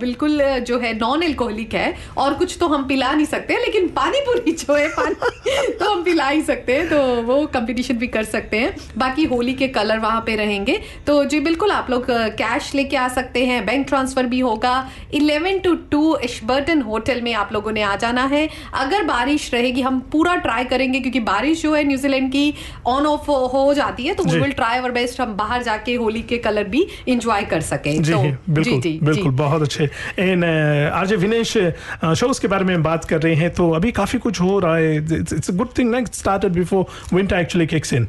[0.00, 4.20] बिल्कुल जो है नॉन एल्कोहलिक है और कुछ तो हम पिला नहीं सकते लेकिन पानी
[4.20, 5.14] पूरी जो है पानी
[5.78, 9.52] तो हम पिला ही सकते हैं तो वो कंपटीशन भी कर सकते हैं। बाकी होली
[9.54, 13.64] के कलर वहाँ पे रहेंगे। तो जी बिल्कुल आप लोग कैश लेके आ सकते हैं
[13.66, 14.74] बैंक ट्रांसफ़र भी होगा।
[15.14, 19.82] 11 टू 2 इशबर्टन होटल में आप लोगों ने आ जाना है। अगर बारिश रहेगी
[19.82, 22.54] हम पूरा ट्राई करेंगे क्योंकि बारिश जो है न्यूजीलैंड की
[22.86, 26.22] ऑन ऑफ़ हो जाती है तो we will try our best हम बाहर जाके होली
[26.24, 29.88] के कलर भी इंजॉय कर सकें। जी तो बिल्कुल जी, जी, बिल्कुल बहुत अच्छे।
[30.18, 34.40] एंड आरजे विनेश शोज़ के बारे में बात कर रहे हैं तो अभी काफ़ी कुछ
[34.40, 36.04] हो रहा है। इट्स अ गुड थिंग ना?
[36.14, 38.08] Started before winter actually kicks in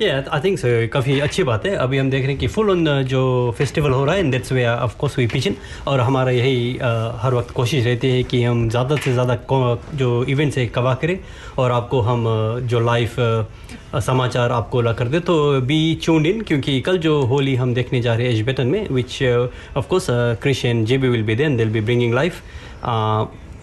[0.00, 0.68] I think so.
[0.88, 4.04] काफ़ी अच्छी बात है। अभी हम देख रहे हैं कि फुल ऑन जो फेस्टिवल हो
[4.04, 5.56] रहा है that's way of course we पिचिन
[5.88, 6.82] और हमारा यही uh,
[7.22, 9.38] हर वक्त कोशिश रहती है कि हम ज़्यादा से ज़्यादा
[9.94, 11.18] जो इवेंट्स है कवा करें।
[11.58, 13.10] और आपको हम uh, जो लाइव
[13.98, 18.00] समाचार आपको ला कर दे तो बी चून इन क्योंकि कल जो होली हम देखने
[18.02, 19.22] जा रहे हैं एजबेटन में which
[19.76, 20.06] of course
[20.42, 22.42] Krish and J B will be then they'll be bringing life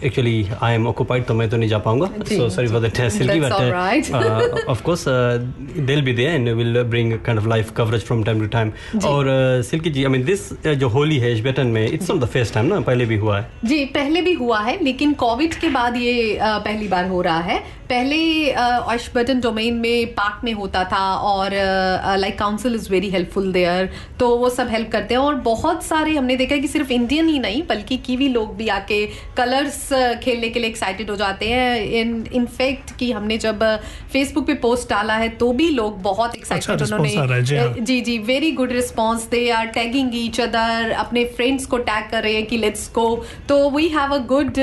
[0.03, 3.39] actually I am occupied तो मैं तो नहीं जा पाऊँगा। So sorry for that Silky
[3.39, 4.09] That's all right.
[4.13, 5.39] But of course uh,
[5.87, 8.71] they'll be there and bring bring kind of live coverage from time to time.
[9.05, 9.29] और
[9.69, 10.51] Silky ji I mean this
[10.83, 13.49] जो होली है Ashburton में it's not the first time ना पहले भी हुआ है।
[13.65, 17.39] जी पहले भी हुआ है लेकिन कोविड के बाद ये अ, पहली बार हो रहा
[17.39, 21.51] है। पहले ऑशबर्टन डोमेन में पार्क में होता था और
[22.19, 26.15] like council is very helpful there तो वो सब हेल्प करते हैं और बहुत सारे
[26.15, 29.05] हमने देखा है कि सिर्फ़ इंडियन ही नहीं बल्कि कीवी लोग भी आके
[29.38, 29.77] कलर्स
[30.23, 33.63] खेलने के लिए एक्साइटेड हो जाते हैं। इन इनफैक्ट कि हमने जब
[34.13, 37.73] फेसबुक पे पोस्ट डाला है तो भी लोग बहुत एक्साइटेड आ रहा है, जी हाँ।
[37.79, 42.23] जी जी very good response they are tagging each other अपने फ्रेंड्स को टैग कर
[42.23, 43.07] रहे हैं कि लेट्स गो
[43.49, 44.53] तो we have a good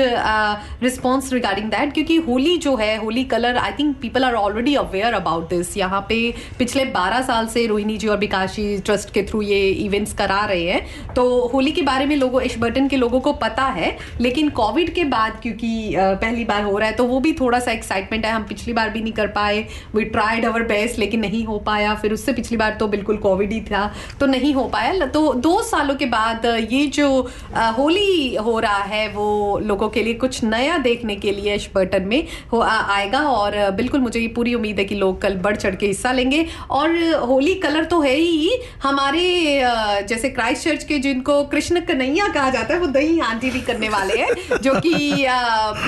[0.83, 5.13] response regarding that क्योंकि होली जो है Holi colour I think people are already aware
[5.13, 6.15] about this यहाँ पे
[6.59, 10.63] पिछले 12 साल से रोहिणी जी और विकाशी ट्रस्ट के थ्रू ये इवेंट्स करा रहे
[10.63, 14.93] हैं। तो होली के बारे में लोगों इशबर्टन के लोगों को पता है लेकिन कोविड
[14.93, 18.31] के बाद क्योंकि पहली बार हो रहा है तो वो भी थोड़ा सा एक्साइटमेंट है।
[18.31, 21.93] हम पिछली बार भी नहीं कर पाए। वी ट्राइड अवर बेस्ट लेकिन नहीं हो पाया।
[21.95, 23.85] फिर उससे पिछली बार तो बिल्कुल कोविड ही था
[24.19, 27.09] तो नहीं हो पाया। तो दो सालों के बाद ये जो
[27.77, 32.27] होली हो रहा है वो लोगों के लिए कुछ नया देखने के लिए इशबर्टन में
[32.51, 35.75] हो आ, आएगा और बिल्कुल मुझे ये पूरी उम्मीद है कि लोग कल बढ़ चढ़
[35.75, 39.23] के हिस्सा लेंगे। और होली कलर तो है ही हमारे
[40.09, 43.89] जैसे क्राइस्ट चर्च के जिनको कृष्ण कन्हैया कहा जाता है वो दही हांडी भी करने
[43.89, 45.25] वाले हैं जो कि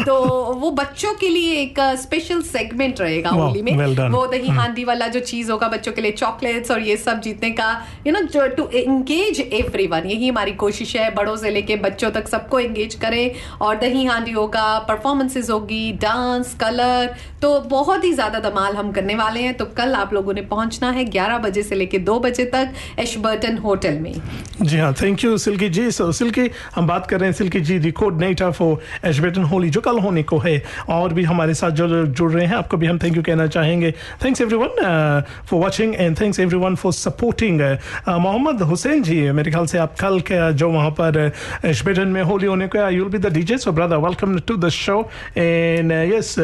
[0.06, 0.16] तो
[0.56, 4.50] वो बच्चों के लिए एक स्पेशल सेगमेंट रहेगा होली में। well वो दही.
[4.56, 7.70] हांडी वाला जो चीज़ होगा बच्चों के लिए चॉकलेट्स और ये सब जीतने का
[8.08, 12.60] you know to engage everyone यही हमारी कोशिश है बड़ों से लेके बच्चों तक सबको
[12.60, 17.05] एंगेज करें। और दही हांडी होगा परफॉर्मेंसेस होगी डांस कलर
[17.42, 20.90] तो बहुत ही ज़्यादा धमाल हम करने वाले हैं। तो कल आप लोगों ने पहुँचना
[20.92, 24.14] है 11 बजे से लेके 2 बजे तक एशबर्टन होटल में।
[24.62, 25.90] जी हाँ thank you Silky ji.
[25.92, 29.82] So Silky, हम बात कर रहे हैं Silky ji the coordinator for Ashburton Holi जो
[29.82, 33.00] कल होने को है। और भी हमारे साथ जो जुड़ रहे हैं, आपको भी हम
[33.00, 33.92] थैंक यू कहना चाहेंगे।
[34.24, 37.62] Thanks everyone for watching and thanks everyone for supporting
[38.10, 41.32] Mohammad Hussain ji, मेरे ख्याल से आप कल के जो वहाँ पर
[41.66, 44.70] एशबेटन में होली होने को you will be the DJ so brother welcome to the
[44.72, 45.00] show
[45.38, 46.36] and yes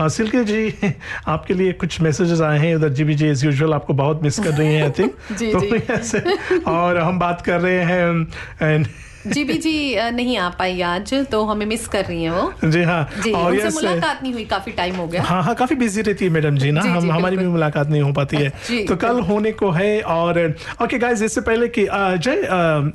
[0.00, 0.94] Silky ji
[1.26, 4.38] आपके लिए कुछ मैसेजेस आए हैं उधर जी बी जी एज यूजल आपको बहुत मिस
[4.38, 8.84] कर रही हैं आई थिंक तो जी। और हम बात कर रहे हैं
[9.26, 9.74] जी भी जी
[10.12, 13.54] नहीं आ पाई आज तो हमें मिस कर रही है वो। जी हाँ जी, और
[13.56, 16.56] यस मुलाकात नहीं हुई काफ़ी टाइम हो गया। हाँ हाँ काफ़ी बिज़ी रहती है मैडम
[16.56, 19.52] जी ना जी, हम जी, हमारी भी मुलाकात नहीं हो पाती है। तो कल होने
[19.52, 20.38] को है और
[20.82, 22.36] ओके गाइस इससे पहले कि Jay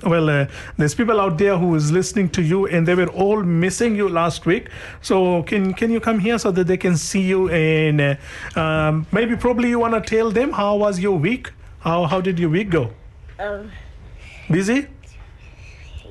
[0.07, 0.29] well
[0.79, 4.07] this people out there who is listening to you and they were all missing you
[4.09, 4.69] last week
[5.03, 5.19] so
[5.49, 8.01] can can you come here so that they can see you and
[9.13, 11.47] may be probably you want to tell them how was your week
[11.81, 12.85] how how did your week go
[14.51, 14.81] busy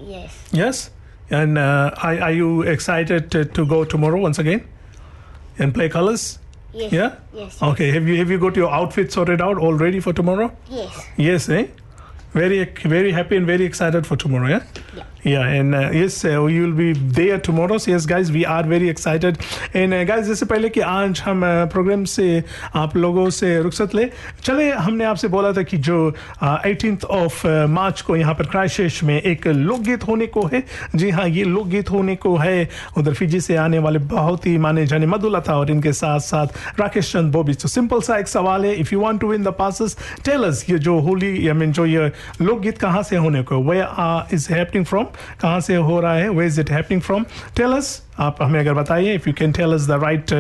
[0.06, 0.48] yes.
[0.52, 0.90] Yes.
[1.30, 4.66] And uh, are, are you excited to, to go tomorrow once again
[5.58, 6.38] and play colors?
[6.72, 6.92] Yes.
[6.92, 7.16] Yeah.
[7.32, 7.62] Yes.
[7.62, 7.90] Okay.
[7.92, 10.50] Have you have you got your outfit sorted out all ready for tomorrow?
[10.68, 11.06] Yes.
[11.16, 11.48] Yes.
[11.48, 11.66] Eh.
[12.32, 14.48] Very very happy and very excited for tomorrow.
[14.48, 14.62] Yeah.
[14.96, 15.04] Yeah.
[15.24, 17.78] And uh, yes, uh, you will be there tomorrow.
[17.78, 19.38] So yes, guys, we are very excited.
[19.74, 21.42] And uh, guys, इससे पहले कि आज हम
[21.72, 22.42] programme से
[22.76, 24.08] आप लोगों से रुखसत ले
[24.42, 25.98] चले हमने आपसे बोला था कि जो
[26.42, 30.62] एटीन ऑफ़ मार्च को यहाँ पर क्राइशेश में एक लोकगीत होने को है
[30.96, 32.68] जी हाँ ये लोकगीत होने को है
[32.98, 37.12] उधर फिजी से आने वाले बहुत ही माने जाने मधुलता और इनके साथ साथ राकेश
[37.12, 39.96] चंद बोबी तो सिंपल सा एक सवाल है if you want to win the passes
[40.24, 42.10] tell us ये जो होली आई मीन जो ये
[42.40, 43.78] लोकगीत कहाँ से होने को वे
[44.34, 45.06] इज़ हैपनिंग फ्रॉम
[45.40, 47.24] कहाँ से हो रहा है way is it happening from
[47.56, 50.30] tell us आप हमें अगर बताइए if you can tell is the right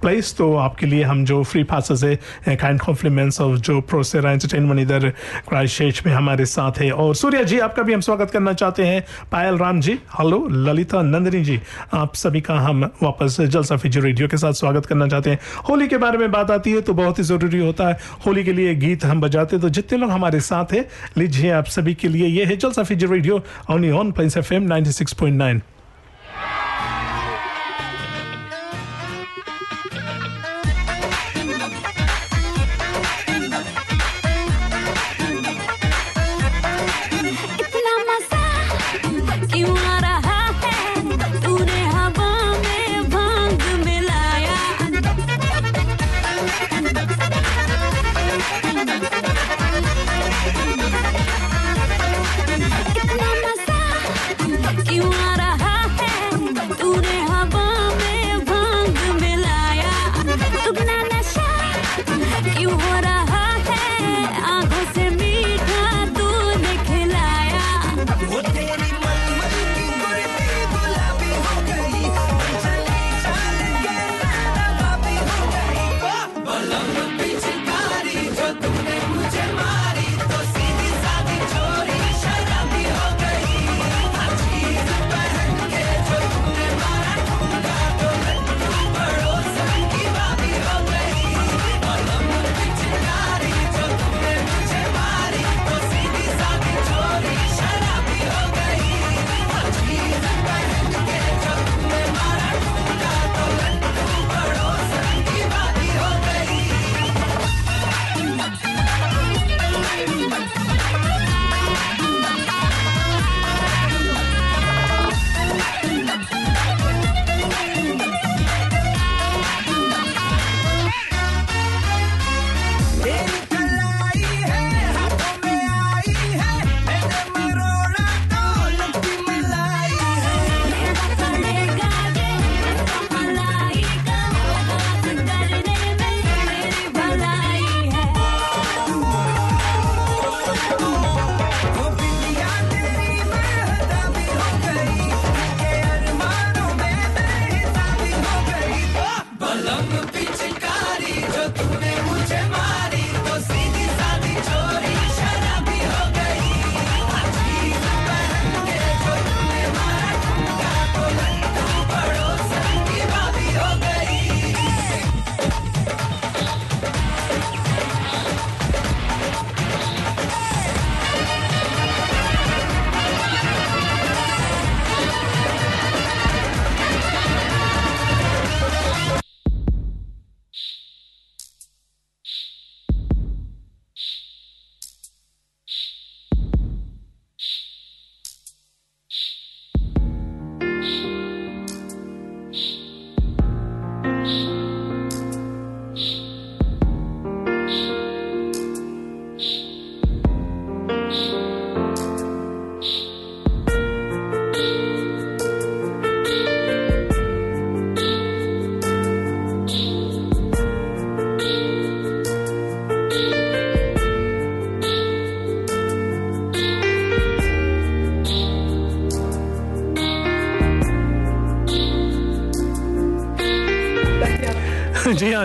[0.00, 4.80] place तो आपके लिए हम जो फ्री पासेस है काइंड कॉम्प्लीमेंट्स ऑफ़ जो प्रोसेरा एंटरटेनमेंट
[4.80, 5.08] इधर
[5.48, 9.04] क्राइस्ट में हमारे साथ है। और सूर्या जी, आपका भी हम स्वागत करना चाहते हैं।
[9.32, 11.60] पायल राम जी हेलो ललिता नंदिनी जी,
[11.94, 15.88] आप सभी का हम वापस जलसा फिजी रेडियो के साथ स्वागत करना चाहते हैं। होली
[15.88, 18.74] के बारे में बात आती है तो बहुत ही ज़रूरी होता है। होली के लिए
[18.76, 20.84] गीत हम बजाते तो जितने लोग हमारे साथ हैं,
[21.18, 24.62] लीजिए आप सभी के लिए। ये है Jalsa Fiji radio only on plains F M
[24.64, 25.62] ninety six point nine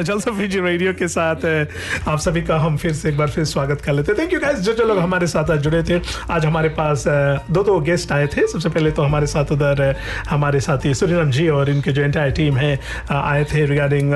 [0.04, 1.46] Jalsa radio के साथ
[2.08, 4.40] आप सभी का हम फिर से एक बार फिर स्वागत कर लेते हैं। थैंक यू
[4.40, 6.00] गाइस जो जो लोग हमारे साथ आज जुड़े थे,
[6.32, 7.04] आज हमारे पास
[7.50, 9.96] दो दो गेस्ट आए थे। सबसे पहले तो हमारे साथ उधर
[10.30, 12.80] हमारे साथी सूर्यराम जी और इनके जो एंटायर टीम है
[13.12, 14.12] आए थे regarding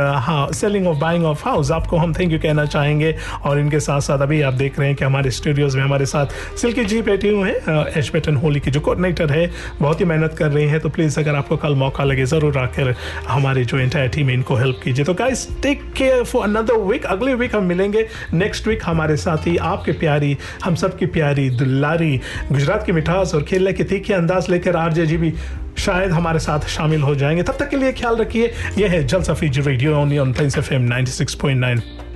[0.56, 4.22] selling of buying of house आपको हम थैंक यू कहना चाहेंगे और इनके साथ साथ
[4.22, 7.50] अभी आप देख रहे हैं कि हमारे स्टूडियोज में हमारे साथ सिल्की जी बैठी हुए
[7.50, 10.90] हैं एच पेटन होली की जो कोऑर्डिनेटर है, बहुत ही मेहनत कर रही हैं। तो
[10.90, 12.94] प्लीज़ अगर आपको कल मौका लगे, ज़रूर आकर
[13.28, 17.06] हमारी जो एंटायर टीम है, इनको हेल्प कीजिए। तो guys take care for another week
[17.06, 18.08] अगले वीक हम मिलेंगे.
[18.34, 22.22] नेक्स्ट वीक हमारे साथ ही आपके प्यारी, हम सब की प्यारी दुल्लारी
[22.52, 25.34] गुजरात की मिठास और खेलने के तीखे अंदाज लेकर आरजे जी भी
[25.78, 29.50] शायद हमारे साथ शामिल हो जाएँगे। तब तक के लिए ख्याल रखिए। यह है जलसफी
[29.50, 32.07] जी radio on plains F M 96.9